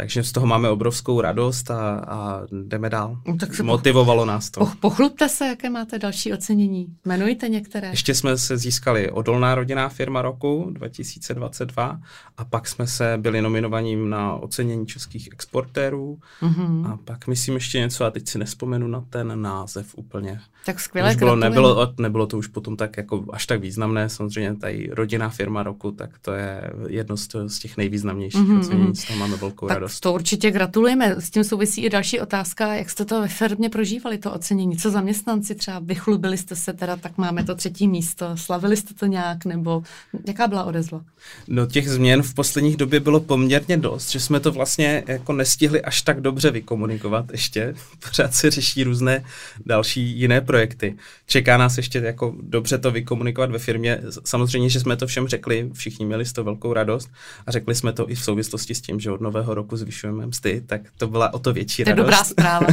Takže 0.00 0.24
z 0.24 0.32
toho 0.32 0.46
máme 0.46 0.68
obrovskou 0.68 1.20
radost 1.20 1.70
a, 1.70 1.98
a 2.08 2.42
jdeme 2.66 2.90
dál. 2.90 3.18
No, 3.26 3.36
tak 3.36 3.54
se 3.54 3.62
Motivovalo 3.62 4.24
nás 4.24 4.50
to. 4.50 4.72
Pochlupte 4.80 5.28
se, 5.28 5.46
jaké 5.46 5.70
máte 5.70 5.98
další 5.98 6.32
ocenění. 6.32 6.86
Jmenujte 7.04 7.48
některé. 7.48 7.88
Ještě 7.90 8.14
jsme 8.14 8.38
se 8.38 8.56
získali 8.56 9.10
Odolná 9.10 9.54
rodinná 9.54 9.88
firma 9.88 10.22
roku 10.22 10.70
2022 10.70 12.00
a 12.36 12.44
pak 12.44 12.68
jsme 12.68 12.86
se 12.86 13.18
byli 13.20 13.42
nominovaním 13.42 14.10
na 14.10 14.34
ocenění 14.34 14.86
českých 14.86 15.28
exportérů 15.32 16.18
mm-hmm. 16.42 16.92
a 16.92 16.98
pak 17.04 17.26
myslím 17.26 17.54
ještě 17.54 17.78
něco 17.78 18.04
a 18.04 18.10
teď 18.10 18.28
si 18.28 18.38
nespomenu 18.38 18.86
na 18.86 19.04
ten 19.10 19.42
název 19.42 19.86
úplně. 19.96 20.40
Tak 20.66 20.80
skvěle. 20.80 21.14
bylo, 21.14 21.36
nebylo, 21.36 21.94
nebylo 21.98 22.26
to 22.26 22.38
už 22.38 22.46
potom 22.46 22.76
tak 22.76 22.96
jako 22.96 23.24
až 23.32 23.46
tak 23.46 23.60
významné, 23.60 24.08
samozřejmě 24.08 24.56
tady 24.56 24.90
rodinná 24.92 25.28
firma 25.28 25.62
roku, 25.62 25.90
tak 25.90 26.18
to 26.18 26.32
je 26.32 26.70
jedno 26.88 27.16
z, 27.16 27.28
z 27.46 27.58
těch 27.58 27.76
nejvýznamnějších 27.76 28.40
mm-hmm. 28.40 28.60
ocenění, 28.60 28.96
z 28.96 29.04
toho 29.04 29.18
máme 29.18 29.36
velkou 29.36 29.68
tak 29.68 29.74
radost. 29.74 29.89
To 30.00 30.12
určitě 30.12 30.50
gratulujeme. 30.50 31.16
S 31.18 31.30
tím 31.30 31.44
souvisí 31.44 31.84
i 31.84 31.90
další 31.90 32.20
otázka, 32.20 32.74
jak 32.74 32.90
jste 32.90 33.04
to 33.04 33.20
ve 33.20 33.28
firmě 33.28 33.68
prožívali, 33.68 34.18
to 34.18 34.32
ocenění, 34.32 34.76
co 34.76 34.90
zaměstnanci 34.90 35.54
třeba 35.54 35.78
vychlubili 35.78 36.38
jste 36.38 36.56
se 36.56 36.72
teda, 36.72 36.96
tak 36.96 37.18
máme 37.18 37.44
to 37.44 37.54
třetí 37.54 37.88
místo, 37.88 38.36
slavili 38.36 38.76
jste 38.76 38.94
to 38.94 39.06
nějak, 39.06 39.44
nebo 39.44 39.82
jaká 40.26 40.48
byla 40.48 40.64
odezva? 40.64 41.00
No 41.48 41.66
těch 41.66 41.88
změn 41.88 42.22
v 42.22 42.34
posledních 42.34 42.76
době 42.76 43.00
bylo 43.00 43.20
poměrně 43.20 43.76
dost, 43.76 44.10
že 44.10 44.20
jsme 44.20 44.40
to 44.40 44.52
vlastně 44.52 45.04
jako 45.06 45.32
nestihli 45.32 45.82
až 45.82 46.02
tak 46.02 46.20
dobře 46.20 46.50
vykomunikovat 46.50 47.24
ještě. 47.32 47.74
Pořád 48.08 48.34
se 48.34 48.50
řeší 48.50 48.84
různé 48.84 49.24
další 49.66 50.18
jiné 50.18 50.40
projekty. 50.40 50.96
Čeká 51.26 51.56
nás 51.56 51.76
ještě 51.76 51.98
jako 51.98 52.34
dobře 52.42 52.78
to 52.78 52.90
vykomunikovat 52.90 53.50
ve 53.50 53.58
firmě. 53.58 54.00
Samozřejmě, 54.24 54.68
že 54.68 54.80
jsme 54.80 54.96
to 54.96 55.06
všem 55.06 55.28
řekli, 55.28 55.70
všichni 55.72 56.06
měli 56.06 56.24
z 56.24 56.32
toho 56.32 56.44
velkou 56.44 56.72
radost 56.72 57.10
a 57.46 57.50
řekli 57.50 57.74
jsme 57.74 57.92
to 57.92 58.10
i 58.10 58.14
v 58.14 58.24
souvislosti 58.24 58.74
s 58.74 58.80
tím, 58.80 59.00
že 59.00 59.10
od 59.10 59.20
nového 59.20 59.54
roku 59.54 59.76
zvyšujeme 59.80 60.26
mzdy, 60.26 60.60
tak 60.66 60.80
to 60.98 61.06
byla 61.06 61.34
o 61.34 61.38
to 61.38 61.52
větší 61.52 61.84
to 61.84 61.90
radost. 61.90 62.04
dobrá 62.04 62.24
zpráva. 62.24 62.66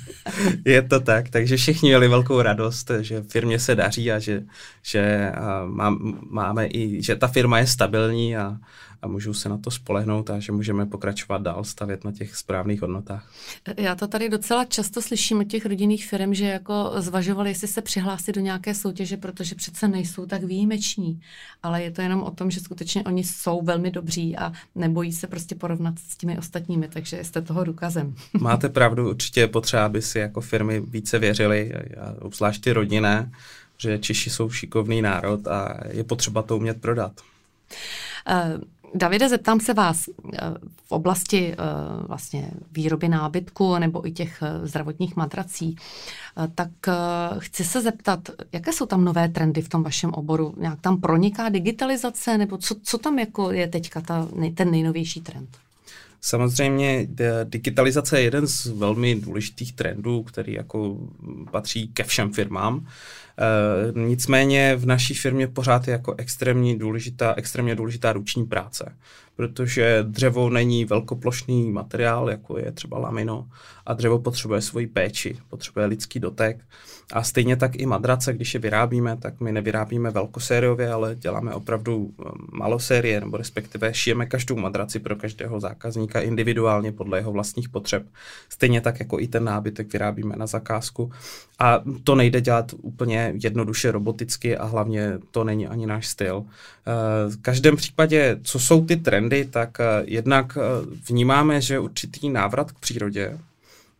je 0.64 0.82
to 0.82 1.00
tak, 1.00 1.28
takže 1.28 1.56
všichni 1.56 1.88
měli 1.88 2.08
velkou 2.08 2.42
radost, 2.42 2.90
že 3.00 3.22
firmě 3.22 3.58
se 3.58 3.74
daří 3.74 4.12
a 4.12 4.18
že, 4.18 4.42
že 4.82 5.32
má, 5.66 5.96
máme 6.30 6.66
i, 6.66 7.02
že 7.02 7.16
ta 7.16 7.28
firma 7.28 7.58
je 7.58 7.66
stabilní 7.66 8.36
a, 8.36 8.56
a 9.02 9.08
můžou 9.08 9.34
se 9.34 9.48
na 9.48 9.58
to 9.58 9.70
spolehnout 9.70 10.30
a 10.30 10.38
že 10.38 10.52
můžeme 10.52 10.86
pokračovat 10.86 11.42
dál, 11.42 11.64
stavět 11.64 12.04
na 12.04 12.12
těch 12.12 12.36
správných 12.36 12.80
hodnotách. 12.80 13.32
Já 13.76 13.94
to 13.94 14.08
tady 14.08 14.28
docela 14.28 14.64
často 14.64 15.02
slyším 15.02 15.40
od 15.40 15.44
těch 15.44 15.66
rodinných 15.66 16.06
firm, 16.06 16.34
že 16.34 16.44
jako 16.44 16.92
zvažovali, 16.96 17.50
jestli 17.50 17.68
se 17.68 17.82
přihlásit 17.82 18.34
do 18.34 18.40
nějaké 18.40 18.74
soutěže, 18.74 19.16
protože 19.16 19.54
přece 19.54 19.88
nejsou 19.88 20.26
tak 20.26 20.42
výjimeční. 20.42 21.20
Ale 21.62 21.82
je 21.82 21.90
to 21.90 22.02
jenom 22.02 22.22
o 22.22 22.30
tom, 22.30 22.50
že 22.50 22.60
skutečně 22.60 23.04
oni 23.04 23.24
jsou 23.24 23.62
velmi 23.62 23.90
dobří 23.90 24.36
a 24.36 24.52
nebojí 24.74 25.12
se 25.12 25.26
prostě 25.26 25.54
porovnat 25.54 25.94
s 25.98 26.16
těmi 26.16 26.38
ostatními, 26.38 26.88
takže 26.88 27.24
jste 27.24 27.42
toho 27.42 27.64
důkazem. 27.64 28.14
Máte 28.40 28.68
pravdu, 28.68 29.10
určitě 29.10 29.40
je 29.40 29.48
potřeba, 29.48 29.84
aby 29.84 30.02
si 30.02 30.18
jako 30.18 30.40
firmy 30.40 30.80
více 30.80 31.18
věřili, 31.18 31.72
obzvlášť 32.20 32.62
ty 32.62 32.72
rodinné, 32.72 33.30
že 33.78 33.98
Češi 33.98 34.30
jsou 34.30 34.50
šikovný 34.50 35.02
národ 35.02 35.46
a 35.46 35.80
je 35.90 36.04
potřeba 36.04 36.42
to 36.42 36.56
umět 36.56 36.80
prodat. 36.80 37.12
Uh, 38.30 38.60
Davide, 38.94 39.28
zeptám 39.28 39.60
se 39.60 39.74
vás 39.74 40.08
eh, 40.08 40.38
v 40.86 40.92
oblasti 40.92 41.52
eh, 41.52 41.56
vlastně 42.08 42.50
výroby 42.72 43.08
nábytku 43.08 43.78
nebo 43.78 44.06
i 44.06 44.12
těch 44.12 44.42
eh, 44.42 44.66
zdravotních 44.66 45.16
matrací, 45.16 45.76
tak 46.54 46.68
chci 47.38 47.64
se 47.64 47.80
zeptat, 47.80 48.28
jaké 48.52 48.72
jsou 48.72 48.86
tam 48.86 49.04
nové 49.04 49.28
trendy 49.28 49.62
v 49.62 49.68
tom 49.68 49.82
vašem 49.82 50.10
oboru? 50.10 50.54
Nějak 50.56 50.80
tam 50.80 51.00
proniká 51.00 51.48
digitalizace 51.48 52.38
nebo 52.38 52.58
co, 52.58 52.74
co 52.82 52.98
tam 52.98 53.18
jako 53.18 53.52
je 53.52 53.68
teďka 53.68 54.00
ta, 54.00 54.28
ten 54.54 54.70
nejnovější 54.70 55.20
trend? 55.20 55.48
Samozřejmě 56.20 57.08
digitalizace 57.44 58.18
je 58.18 58.24
jeden 58.24 58.46
z 58.46 58.66
velmi 58.66 59.14
důležitých 59.14 59.72
trendů, 59.72 60.22
který 60.22 60.52
jako 60.52 60.96
patří 61.50 61.88
ke 61.88 62.04
všem 62.04 62.32
firmám. 62.32 62.86
E, 63.38 64.00
nicméně 64.00 64.76
v 64.76 64.86
naší 64.86 65.14
firmě 65.14 65.46
pořád 65.46 65.88
je 65.88 65.92
jako 65.92 66.14
extrémně 66.18 66.78
důležitá, 66.78 67.34
extrémně 67.36 67.74
důležitá 67.74 68.12
ruční 68.12 68.46
práce, 68.46 68.92
protože 69.36 69.98
dřevo 70.02 70.50
není 70.50 70.84
velkoplošný 70.84 71.72
materiál, 71.72 72.30
jako 72.30 72.58
je 72.58 72.72
třeba 72.72 72.98
lamino, 72.98 73.48
a 73.86 73.94
dřevo 73.94 74.18
potřebuje 74.18 74.60
svoji 74.60 74.86
péči, 74.86 75.38
potřebuje 75.48 75.86
lidský 75.86 76.20
dotek. 76.20 76.64
A 77.12 77.22
stejně 77.22 77.56
tak 77.56 77.76
i 77.76 77.86
madrace, 77.86 78.32
když 78.32 78.54
je 78.54 78.60
vyrábíme, 78.60 79.16
tak 79.16 79.40
my 79.40 79.52
nevyrábíme 79.52 80.10
velkosériově, 80.10 80.92
ale 80.92 81.14
děláme 81.14 81.54
opravdu 81.54 82.10
eh, 82.10 82.24
malosérie, 82.52 83.20
nebo 83.20 83.36
respektive 83.36 83.94
šijeme 83.94 84.26
každou 84.26 84.56
madraci 84.56 84.98
pro 84.98 85.16
každého 85.16 85.60
zákazníka 85.60 86.20
individuálně 86.20 86.92
podle 86.92 87.18
jeho 87.18 87.32
vlastních 87.32 87.68
potřeb. 87.68 88.06
Stejně 88.48 88.80
tak 88.80 89.00
jako 89.00 89.20
i 89.20 89.28
ten 89.28 89.44
nábytek 89.44 89.92
vyrábíme 89.92 90.36
na 90.36 90.46
zakázku. 90.46 91.12
A 91.58 91.82
to 92.04 92.14
nejde 92.14 92.40
dělat 92.40 92.74
úplně 92.82 93.27
jednoduše 93.42 93.92
roboticky 93.92 94.56
a 94.56 94.64
hlavně 94.64 95.12
to 95.30 95.44
není 95.44 95.66
ani 95.66 95.86
náš 95.86 96.06
styl. 96.06 96.44
Eh, 96.44 97.30
v 97.30 97.42
každém 97.42 97.76
případě, 97.76 98.38
co 98.42 98.58
jsou 98.58 98.84
ty 98.84 98.96
trendy, 98.96 99.44
tak 99.44 99.80
eh, 99.80 99.84
jednak 100.04 100.58
vnímáme, 101.08 101.60
že 101.60 101.78
určitý 101.78 102.30
návrat 102.30 102.72
k 102.72 102.78
přírodě, 102.78 103.38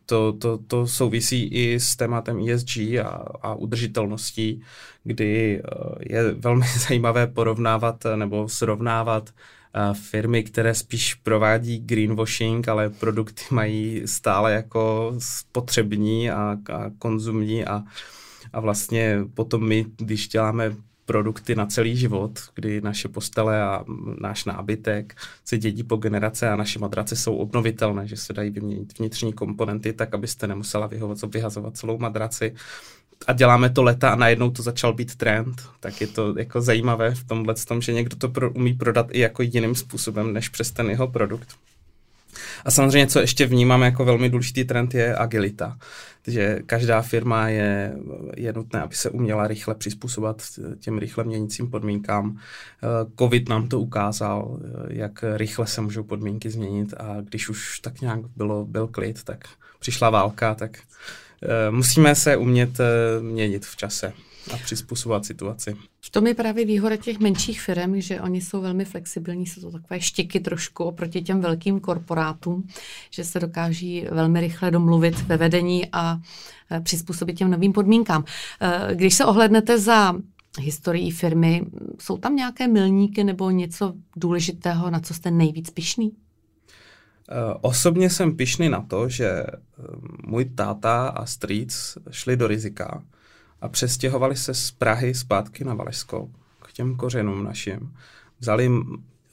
to, 0.09 0.33
to, 0.33 0.59
to 0.67 0.87
souvisí 0.87 1.47
i 1.47 1.79
s 1.79 1.95
tématem 1.95 2.49
ESG 2.49 2.77
a, 2.77 3.25
a 3.41 3.53
udržitelností, 3.53 4.63
kdy 5.03 5.61
eh, 5.61 5.69
je 5.99 6.31
velmi 6.31 6.65
zajímavé 6.87 7.27
porovnávat 7.27 8.05
eh, 8.05 8.17
nebo 8.17 8.49
srovnávat 8.49 9.29
eh, 9.29 9.93
firmy, 9.93 10.43
které 10.43 10.75
spíš 10.75 11.13
provádí 11.13 11.79
greenwashing, 11.79 12.67
ale 12.67 12.89
produkty 12.89 13.43
mají 13.51 14.01
stále 14.05 14.53
jako 14.53 15.13
spotřební 15.19 16.31
a, 16.31 16.57
a 16.73 16.91
konzumní 16.99 17.65
a, 17.65 17.83
a 18.53 18.59
vlastně 18.59 19.19
potom 19.33 19.67
my, 19.67 19.85
když 19.97 20.27
děláme 20.27 20.75
produkty 21.05 21.55
na 21.55 21.65
celý 21.65 21.97
život, 21.97 22.39
kdy 22.55 22.81
naše 22.81 23.07
postele 23.07 23.61
a 23.61 23.85
náš 24.21 24.45
nábytek 24.45 25.15
se 25.45 25.57
dědí 25.57 25.83
po 25.83 25.95
generace 25.95 26.49
a 26.49 26.55
naše 26.55 26.79
madrace 26.79 27.15
jsou 27.15 27.35
obnovitelné, 27.35 28.07
že 28.07 28.17
se 28.17 28.33
dají 28.33 28.49
vyměnit 28.49 28.99
vnitřní 28.99 29.33
komponenty 29.33 29.93
tak, 29.93 30.13
abyste 30.13 30.47
nemusela 30.47 30.89
vyhazovat 31.27 31.77
celou 31.77 31.97
madraci. 31.97 32.55
A 33.27 33.33
děláme 33.33 33.69
to 33.69 33.83
leta 33.83 34.09
a 34.09 34.15
najednou 34.15 34.51
to 34.51 34.63
začal 34.63 34.93
být 34.93 35.15
trend, 35.15 35.61
tak 35.79 36.01
je 36.01 36.07
to 36.07 36.39
jako 36.39 36.61
zajímavé 36.61 37.15
v 37.15 37.23
tomhle 37.23 37.55
tom, 37.67 37.81
že 37.81 37.93
někdo 37.93 38.15
to 38.15 38.29
pro, 38.29 38.51
umí 38.51 38.73
prodat 38.73 39.07
i 39.11 39.19
jako 39.19 39.43
jiným 39.43 39.75
způsobem, 39.75 40.33
než 40.33 40.49
přes 40.49 40.71
ten 40.71 40.89
jeho 40.89 41.07
produkt. 41.07 41.55
A 42.65 42.71
samozřejmě, 42.71 43.07
co 43.07 43.19
ještě 43.19 43.45
vnímám 43.45 43.81
jako 43.81 44.05
velmi 44.05 44.29
důležitý 44.29 44.63
trend, 44.63 44.93
je 44.93 45.15
agilita. 45.15 45.77
Takže 46.21 46.59
každá 46.65 47.01
firma 47.01 47.49
je, 47.49 47.95
je 48.37 48.53
nutné, 48.53 48.81
aby 48.81 48.95
se 48.95 49.09
uměla 49.09 49.47
rychle 49.47 49.75
přizpůsobovat 49.75 50.43
těm 50.79 50.97
rychle 50.97 51.23
měnícím 51.23 51.69
podmínkám. 51.69 52.39
Covid 53.19 53.49
nám 53.49 53.67
to 53.67 53.79
ukázal, 53.79 54.59
jak 54.89 55.23
rychle 55.35 55.67
se 55.67 55.81
můžou 55.81 56.03
podmínky 56.03 56.49
změnit 56.49 56.93
a 56.97 57.17
když 57.21 57.49
už 57.49 57.79
tak 57.79 58.01
nějak 58.01 58.19
bylo, 58.35 58.65
byl 58.65 58.87
klid, 58.87 59.23
tak 59.23 59.39
přišla 59.79 60.09
válka, 60.09 60.55
tak 60.55 60.77
eh, 61.43 61.71
musíme 61.71 62.15
se 62.15 62.37
umět 62.37 62.79
eh, 62.79 63.21
měnit 63.21 63.65
v 63.65 63.75
čase 63.75 64.13
a 64.53 64.57
přizpůsobovat 64.57 65.25
situaci. 65.25 65.75
V 66.01 66.09
tom 66.09 66.27
je 66.27 66.33
právě 66.33 66.65
výhoda 66.65 66.97
těch 66.97 67.19
menších 67.19 67.61
firm, 67.61 68.01
že 68.01 68.21
oni 68.21 68.41
jsou 68.41 68.61
velmi 68.61 68.85
flexibilní, 68.85 69.47
jsou 69.47 69.61
to 69.61 69.71
takové 69.71 70.01
štiky 70.01 70.39
trošku 70.39 70.83
oproti 70.83 71.21
těm 71.21 71.41
velkým 71.41 71.79
korporátům, 71.79 72.67
že 73.11 73.23
se 73.23 73.39
dokáží 73.39 74.05
velmi 74.11 74.41
rychle 74.41 74.71
domluvit 74.71 75.21
ve 75.21 75.37
vedení 75.37 75.87
a 75.91 76.19
e, 76.71 76.81
přizpůsobit 76.81 77.37
těm 77.37 77.51
novým 77.51 77.73
podmínkám. 77.73 78.23
E, 78.61 78.95
když 78.95 79.13
se 79.13 79.25
ohlednete 79.25 79.79
za 79.79 80.15
historií 80.59 81.11
firmy, 81.11 81.65
jsou 81.99 82.17
tam 82.17 82.35
nějaké 82.35 82.67
milníky 82.67 83.23
nebo 83.23 83.49
něco 83.49 83.93
důležitého, 84.15 84.89
na 84.89 84.99
co 84.99 85.13
jste 85.13 85.31
nejvíc 85.31 85.69
pišný? 85.69 86.11
E, 86.11 86.13
osobně 87.61 88.09
jsem 88.09 88.35
pišný 88.35 88.69
na 88.69 88.81
to, 88.81 89.09
že 89.09 89.43
můj 90.25 90.45
táta 90.45 91.07
a 91.07 91.25
strýc 91.25 91.97
šli 92.11 92.37
do 92.37 92.47
rizika 92.47 93.03
a 93.61 93.67
přestěhovali 93.67 94.35
se 94.35 94.53
z 94.53 94.71
Prahy 94.71 95.13
zpátky 95.13 95.63
na 95.63 95.73
Valešsko 95.73 96.29
k 96.61 96.73
těm 96.73 96.95
kořenům 96.95 97.43
našim. 97.43 97.93
Vzali 98.39 98.71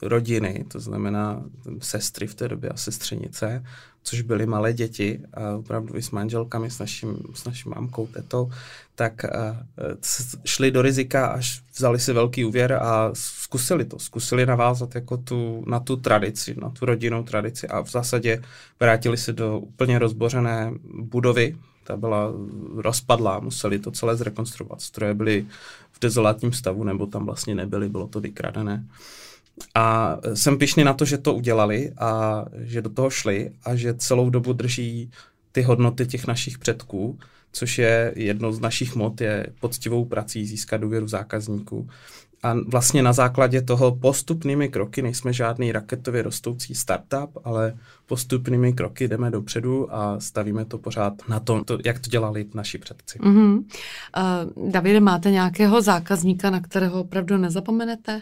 rodiny, 0.01 0.65
to 0.67 0.79
znamená 0.79 1.43
sestry 1.79 2.27
v 2.27 2.35
té 2.35 2.47
době 2.47 2.69
a 2.69 2.77
sestřenice, 2.77 3.63
což 4.03 4.21
byly 4.21 4.45
malé 4.45 4.73
děti 4.73 5.19
a 5.33 5.55
opravdu 5.55 5.95
i 5.95 6.01
s 6.01 6.11
manželkami, 6.11 6.69
s, 6.69 6.79
naším, 6.79 7.17
s 7.33 7.45
naší 7.45 7.69
mámkou, 7.69 8.07
tetou, 8.07 8.51
tak 8.95 9.25
a, 9.25 9.29
šli 10.45 10.71
do 10.71 10.81
rizika, 10.81 11.27
až 11.27 11.61
vzali 11.75 11.99
si 11.99 12.13
velký 12.13 12.45
úvěr 12.45 12.73
a 12.73 13.09
zkusili 13.13 13.85
to. 13.85 13.99
Zkusili 13.99 14.45
navázat 14.45 14.95
jako 14.95 15.17
tu, 15.17 15.63
na 15.67 15.79
tu 15.79 15.95
tradici, 15.95 16.55
na 16.61 16.69
tu 16.69 16.85
rodinnou 16.85 17.23
tradici 17.23 17.67
a 17.67 17.81
v 17.81 17.91
zásadě 17.91 18.41
vrátili 18.79 19.17
se 19.17 19.33
do 19.33 19.59
úplně 19.59 19.99
rozbořené 19.99 20.71
budovy, 20.99 21.57
ta 21.87 21.97
byla 21.97 22.33
rozpadlá, 22.75 23.39
museli 23.39 23.79
to 23.79 23.91
celé 23.91 24.15
zrekonstruovat. 24.15 24.81
Stroje 24.81 25.13
byly 25.13 25.45
v 25.91 25.99
dezolátním 25.99 26.53
stavu, 26.53 26.83
nebo 26.83 27.07
tam 27.07 27.25
vlastně 27.25 27.55
nebyly, 27.55 27.89
bylo 27.89 28.07
to 28.07 28.19
vykradené. 28.19 28.85
A 29.75 30.17
jsem 30.33 30.57
pišný 30.57 30.83
na 30.83 30.93
to, 30.93 31.05
že 31.05 31.17
to 31.17 31.33
udělali 31.33 31.91
a 31.97 32.45
že 32.57 32.81
do 32.81 32.89
toho 32.89 33.09
šli 33.09 33.51
a 33.63 33.75
že 33.75 33.93
celou 33.93 34.29
dobu 34.29 34.53
drží 34.53 35.11
ty 35.51 35.61
hodnoty 35.61 36.05
těch 36.05 36.27
našich 36.27 36.57
předků, 36.57 37.19
což 37.51 37.77
je 37.77 38.13
jedno 38.15 38.53
z 38.53 38.59
našich 38.59 38.95
mod, 38.95 39.21
je 39.21 39.47
poctivou 39.59 40.05
prací 40.05 40.45
získat 40.45 40.77
důvěru 40.77 41.07
zákazníků. 41.07 41.89
A 42.47 42.55
vlastně 42.67 43.03
na 43.03 43.13
základě 43.13 43.61
toho 43.61 43.95
postupnými 43.95 44.69
kroky, 44.69 45.01
nejsme 45.01 45.33
žádný 45.33 45.71
raketově 45.71 46.21
rostoucí 46.21 46.75
startup, 46.75 47.37
ale 47.43 47.77
postupnými 48.05 48.73
kroky 48.73 49.07
jdeme 49.07 49.31
dopředu 49.31 49.95
a 49.95 50.19
stavíme 50.19 50.65
to 50.65 50.77
pořád 50.77 51.13
na 51.29 51.39
tom, 51.39 51.63
to, 51.63 51.77
jak 51.85 51.99
to 51.99 52.09
dělali 52.09 52.45
naši 52.53 52.77
předci. 52.77 53.19
Mm-hmm. 53.19 53.63
Uh, 54.57 54.71
Davide, 54.71 54.99
máte 54.99 55.31
nějakého 55.31 55.81
zákazníka, 55.81 56.49
na 56.49 56.59
kterého 56.59 57.01
opravdu 57.01 57.37
nezapomenete? 57.37 58.21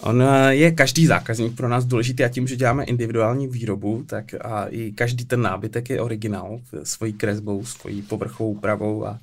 On 0.00 0.22
eh, 0.22 0.54
je 0.54 0.70
každý 0.70 1.06
zákazník 1.06 1.56
pro 1.56 1.68
nás 1.68 1.84
důležitý 1.84 2.24
a 2.24 2.28
tím, 2.28 2.46
že 2.46 2.56
děláme 2.56 2.84
individuální 2.84 3.48
výrobu, 3.48 4.04
tak 4.06 4.34
a 4.40 4.66
i 4.66 4.92
každý 4.92 5.24
ten 5.24 5.42
nábytek 5.42 5.90
je 5.90 6.00
originál 6.00 6.60
svojí 6.82 7.12
kresbou, 7.12 7.64
svojí 7.64 8.02
povrchovou 8.02 8.50
úpravou 8.50 9.06
a 9.06 9.18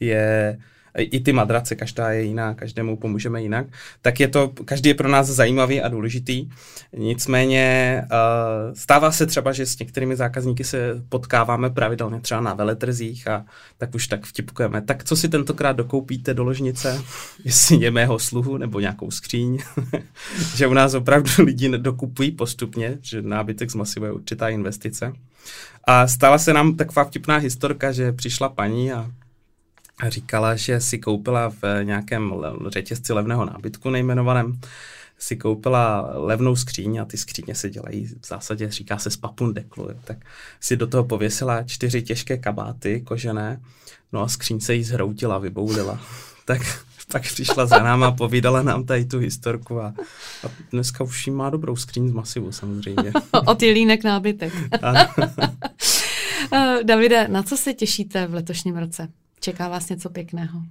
je 0.00 0.58
i 1.02 1.20
ty 1.20 1.32
madrace, 1.32 1.74
každá 1.74 2.10
je 2.10 2.22
jiná, 2.22 2.54
každému 2.54 2.96
pomůžeme 2.96 3.42
jinak, 3.42 3.66
tak 4.02 4.20
je 4.20 4.28
to, 4.28 4.48
každý 4.64 4.88
je 4.88 4.94
pro 4.94 5.08
nás 5.08 5.26
zajímavý 5.26 5.82
a 5.82 5.88
důležitý. 5.88 6.48
Nicméně 6.96 8.02
uh, 8.02 8.74
stává 8.74 9.12
se 9.12 9.26
třeba, 9.26 9.52
že 9.52 9.66
s 9.66 9.78
některými 9.78 10.16
zákazníky 10.16 10.64
se 10.64 11.02
potkáváme 11.08 11.70
pravidelně 11.70 12.20
třeba 12.20 12.40
na 12.40 12.54
veletrzích 12.54 13.28
a 13.28 13.44
tak 13.78 13.94
už 13.94 14.06
tak 14.06 14.26
vtipkujeme. 14.26 14.82
Tak 14.82 15.04
co 15.04 15.16
si 15.16 15.28
tentokrát 15.28 15.72
dokoupíte 15.72 16.34
do 16.34 16.44
ložnice? 16.44 17.02
Jestli 17.44 17.84
je 17.84 17.90
mého 17.90 18.18
sluhu 18.18 18.56
nebo 18.56 18.80
nějakou 18.80 19.10
skříň? 19.10 19.58
že 20.54 20.66
u 20.66 20.72
nás 20.72 20.94
opravdu 20.94 21.30
lidi 21.44 21.68
dokupují 21.68 22.30
postupně, 22.30 22.98
že 23.02 23.22
nábytek 23.22 23.70
z 23.70 23.74
masivu 23.74 24.06
je 24.06 24.12
určitá 24.12 24.48
investice. 24.48 25.12
A 25.84 26.06
stala 26.06 26.38
se 26.38 26.52
nám 26.52 26.76
taková 26.76 27.04
vtipná 27.04 27.36
historka, 27.36 27.92
že 27.92 28.12
přišla 28.12 28.48
paní 28.48 28.92
a 28.92 29.10
říkala, 30.08 30.56
že 30.56 30.80
si 30.80 30.98
koupila 30.98 31.50
v 31.50 31.62
nějakém 31.82 32.34
řetězci 32.68 33.12
levného 33.12 33.44
nábytku 33.44 33.90
nejmenovaném, 33.90 34.60
si 35.18 35.36
koupila 35.36 36.10
levnou 36.14 36.56
skříň 36.56 36.96
a 36.96 37.04
ty 37.04 37.16
skříně 37.16 37.54
se 37.54 37.70
dělají 37.70 38.06
v 38.06 38.26
zásadě, 38.26 38.70
říká 38.70 38.98
se 38.98 39.10
z 39.10 39.16
papundeklu, 39.16 39.88
tak 40.04 40.18
si 40.60 40.76
do 40.76 40.86
toho 40.86 41.04
pověsila 41.04 41.62
čtyři 41.62 42.02
těžké 42.02 42.38
kabáty 42.38 43.00
kožené, 43.00 43.60
no 44.12 44.22
a 44.22 44.28
skříň 44.28 44.60
se 44.60 44.74
jí 44.74 44.84
zhroutila, 44.84 45.38
vyboulila. 45.38 46.00
tak 46.44 46.62
pak 47.12 47.22
přišla 47.22 47.66
za 47.66 47.78
náma, 47.78 48.10
povídala 48.10 48.62
nám 48.62 48.84
tady 48.84 49.04
tu 49.04 49.18
historku 49.18 49.80
a, 49.80 49.94
a 50.46 50.50
dneska 50.72 51.04
už 51.04 51.26
jí 51.26 51.32
má 51.32 51.50
dobrou 51.50 51.76
skříň 51.76 52.08
z 52.08 52.12
masivu 52.12 52.52
samozřejmě. 52.52 53.12
Od 53.46 53.62
jelínek 53.62 54.04
nábytek. 54.04 54.52
Davide, 56.82 57.28
na 57.28 57.42
co 57.42 57.56
se 57.56 57.74
těšíte 57.74 58.26
v 58.26 58.34
letošním 58.34 58.76
roce? 58.76 59.08
Čeká 59.44 59.68
vás 59.68 59.88
něco 59.88 60.10
pěkného? 60.10 60.62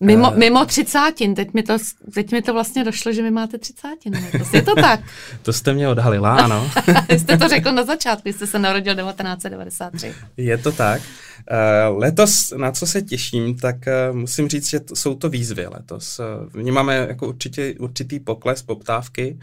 Mimo, 0.00 0.30
uh, 0.30 0.36
mimo 0.36 0.64
třicátin, 0.64 1.34
teď 1.34 1.54
mi, 1.54 1.62
to, 1.62 1.76
teď 2.14 2.32
mi 2.32 2.42
to 2.42 2.52
vlastně 2.52 2.84
došlo, 2.84 3.12
že 3.12 3.22
vy 3.22 3.30
máte 3.30 3.58
třicátin. 3.58 4.12
Je 4.52 4.62
to 4.62 4.74
tak? 4.74 5.00
to 5.42 5.52
jste 5.52 5.74
mě 5.74 5.88
odhalila, 5.88 6.36
ano. 6.36 6.70
jste 7.18 7.38
to 7.38 7.48
řekl 7.48 7.72
na 7.72 7.84
začátku, 7.84 8.28
jste 8.28 8.46
se 8.46 8.58
narodil 8.58 8.94
1993. 8.94 10.14
Je 10.36 10.58
to 10.58 10.72
tak. 10.72 11.02
Uh, 11.90 11.98
letos, 11.98 12.52
na 12.56 12.72
co 12.72 12.86
se 12.86 13.02
těším, 13.02 13.56
tak 13.56 13.76
uh, 13.76 14.16
musím 14.16 14.48
říct, 14.48 14.68
že 14.68 14.80
to, 14.80 14.96
jsou 14.96 15.14
to 15.14 15.28
výzvy 15.28 15.66
letos. 15.66 16.20
Vnímáme 16.54 16.94
jako 17.08 17.28
určitě, 17.28 17.74
určitý 17.78 18.20
pokles 18.20 18.62
poptávky, 18.62 19.38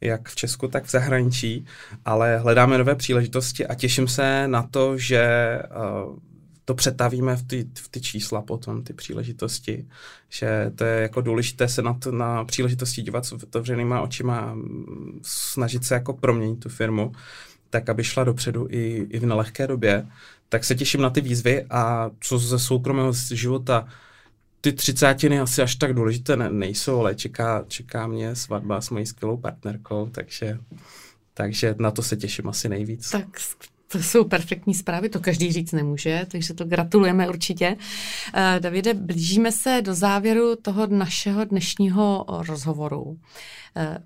jak 0.00 0.28
v 0.28 0.34
Česku, 0.34 0.68
tak 0.68 0.84
v 0.84 0.90
zahraničí, 0.90 1.66
ale 2.04 2.38
hledáme 2.38 2.78
nové 2.78 2.94
příležitosti 2.94 3.66
a 3.66 3.74
těším 3.74 4.08
se 4.08 4.48
na 4.48 4.62
to, 4.62 4.98
že 4.98 5.26
to 6.64 6.74
přetavíme 6.74 7.36
v 7.36 7.42
ty, 7.42 7.68
v 7.74 7.88
ty 7.88 8.00
čísla 8.00 8.42
potom, 8.42 8.84
ty 8.84 8.92
příležitosti, 8.92 9.86
že 10.28 10.72
to 10.74 10.84
je 10.84 11.02
jako 11.02 11.20
důležité 11.20 11.68
se 11.68 11.82
na, 11.82 11.94
to, 11.94 12.12
na 12.12 12.44
příležitosti 12.44 13.02
dívat 13.02 13.26
s 13.26 13.32
otevřenýma 13.32 14.00
očima 14.00 14.56
snažit 15.22 15.84
se 15.84 15.94
jako 15.94 16.12
proměnit 16.12 16.60
tu 16.60 16.68
firmu, 16.68 17.12
tak 17.70 17.88
aby 17.88 18.04
šla 18.04 18.24
dopředu 18.24 18.66
i, 18.70 19.06
i 19.10 19.18
v 19.18 19.26
nelehké 19.26 19.66
době. 19.66 20.06
Tak 20.48 20.64
se 20.64 20.74
těším 20.74 21.00
na 21.00 21.10
ty 21.10 21.20
výzvy 21.20 21.66
a 21.70 22.10
co 22.20 22.38
ze 22.38 22.58
soukromého 22.58 23.12
života 23.12 23.88
ty 24.60 24.72
třicátiny 24.72 25.40
asi 25.40 25.62
až 25.62 25.74
tak 25.74 25.94
důležité 25.94 26.36
ne, 26.36 26.50
nejsou, 26.50 27.00
ale 27.00 27.14
čeká, 27.14 27.64
čeká 27.68 28.06
mě 28.06 28.36
svatba 28.36 28.80
s 28.80 28.90
mojí 28.90 29.06
skvělou 29.06 29.36
partnerkou, 29.36 30.08
takže, 30.12 30.58
takže 31.34 31.74
na 31.78 31.90
to 31.90 32.02
se 32.02 32.16
těším 32.16 32.48
asi 32.48 32.68
nejvíc. 32.68 33.10
Tak 33.10 33.26
to 33.94 34.02
jsou 34.02 34.24
perfektní 34.24 34.74
zprávy, 34.74 35.08
to 35.08 35.20
každý 35.20 35.52
říct 35.52 35.72
nemůže, 35.72 36.26
takže 36.30 36.54
to 36.54 36.64
gratulujeme 36.64 37.28
určitě. 37.28 37.76
Uh, 37.76 38.60
Davide, 38.60 38.94
blížíme 38.94 39.52
se 39.52 39.82
do 39.82 39.94
závěru 39.94 40.56
toho 40.56 40.86
našeho 40.86 41.44
dnešního 41.44 42.26
rozhovoru. 42.28 43.02
Uh, 43.02 43.16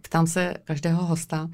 ptám 0.02 0.26
se 0.26 0.54
každého 0.64 1.04
hosta, 1.04 1.42
uh, 1.42 1.50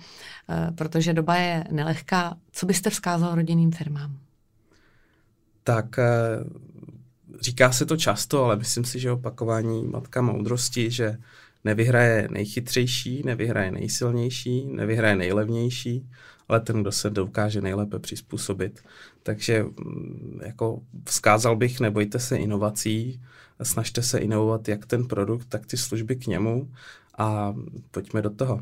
protože 0.76 1.12
doba 1.12 1.36
je 1.36 1.64
nelehká. 1.70 2.36
Co 2.52 2.66
byste 2.66 2.90
vzkázal 2.90 3.34
rodinným 3.34 3.72
firmám? 3.72 4.18
Tak 5.64 5.96
říká 7.40 7.72
se 7.72 7.86
to 7.86 7.96
často, 7.96 8.44
ale 8.44 8.56
myslím 8.56 8.84
si, 8.84 9.00
že 9.00 9.12
opakování 9.12 9.84
matka 9.84 10.22
moudrosti, 10.22 10.90
že 10.90 11.18
nevyhraje 11.64 12.28
nejchytřejší, 12.30 13.22
nevyhraje 13.24 13.70
nejsilnější, 13.70 14.66
nevyhraje 14.66 15.16
nejlevnější, 15.16 16.06
ale 16.48 16.60
ten, 16.60 16.80
kdo 16.80 16.92
se 16.92 17.10
dokáže 17.10 17.60
nejlépe 17.60 17.98
přizpůsobit. 17.98 18.80
Takže 19.22 19.62
mm, 19.62 20.40
jako 20.44 20.82
vzkázal 21.08 21.56
bych, 21.56 21.80
nebojte 21.80 22.18
se 22.18 22.36
inovací, 22.36 23.22
snažte 23.62 24.02
se 24.02 24.18
inovovat 24.18 24.68
jak 24.68 24.86
ten 24.86 25.06
produkt, 25.06 25.44
tak 25.48 25.66
ty 25.66 25.76
služby 25.76 26.16
k 26.16 26.26
němu 26.26 26.70
a 27.18 27.54
pojďme 27.90 28.22
do 28.22 28.30
toho. 28.30 28.60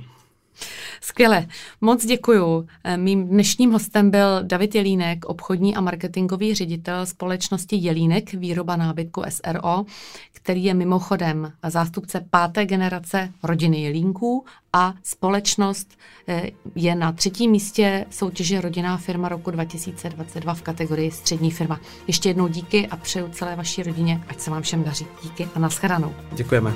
Skvěle, 1.01 1.47
moc 1.81 2.07
děkuju. 2.07 2.67
Eh, 2.85 2.97
mým 2.97 3.29
dnešním 3.29 3.73
hostem 3.73 4.11
byl 4.11 4.43
David 4.43 4.75
Jelínek, 4.75 5.25
obchodní 5.25 5.77
a 5.77 5.81
marketingový 5.81 6.55
ředitel 6.55 7.07
společnosti 7.07 7.77
Jelínek, 7.77 8.33
výroba 8.33 8.77
nábytku 8.77 9.23
SRO, 9.29 9.85
který 10.33 10.65
je 10.65 10.75
mimochodem 10.75 11.53
zástupce 11.69 12.27
páté 12.31 12.67
generace 12.67 13.33
rodiny 13.43 13.83
Jelínků 13.83 14.45
a 14.73 14.95
společnost 15.03 15.99
eh, 16.29 16.51
je 16.75 16.95
na 16.95 17.13
třetím 17.13 17.51
místě 17.51 18.07
soutěže 18.11 18.61
Rodinná 18.61 18.97
firma 18.97 19.29
roku 19.29 19.51
2022 19.51 20.55
v 20.55 20.63
kategorii 20.63 21.11
střední 21.11 21.51
firma. 21.51 21.81
Ještě 22.07 22.29
jednou 22.29 22.49
díky 22.49 22.89
a 22.89 22.97
přeju 22.97 23.29
celé 23.29 23.57
vaší 23.57 23.83
rodině, 23.83 24.21
ať 24.29 24.41
se 24.41 24.51
vám 24.51 24.63
všem 24.63 24.85
daří. 24.85 25.07
Díky 25.23 25.49
a 25.55 25.59
nashledanou. 25.59 26.15
Děkujeme. 26.33 26.73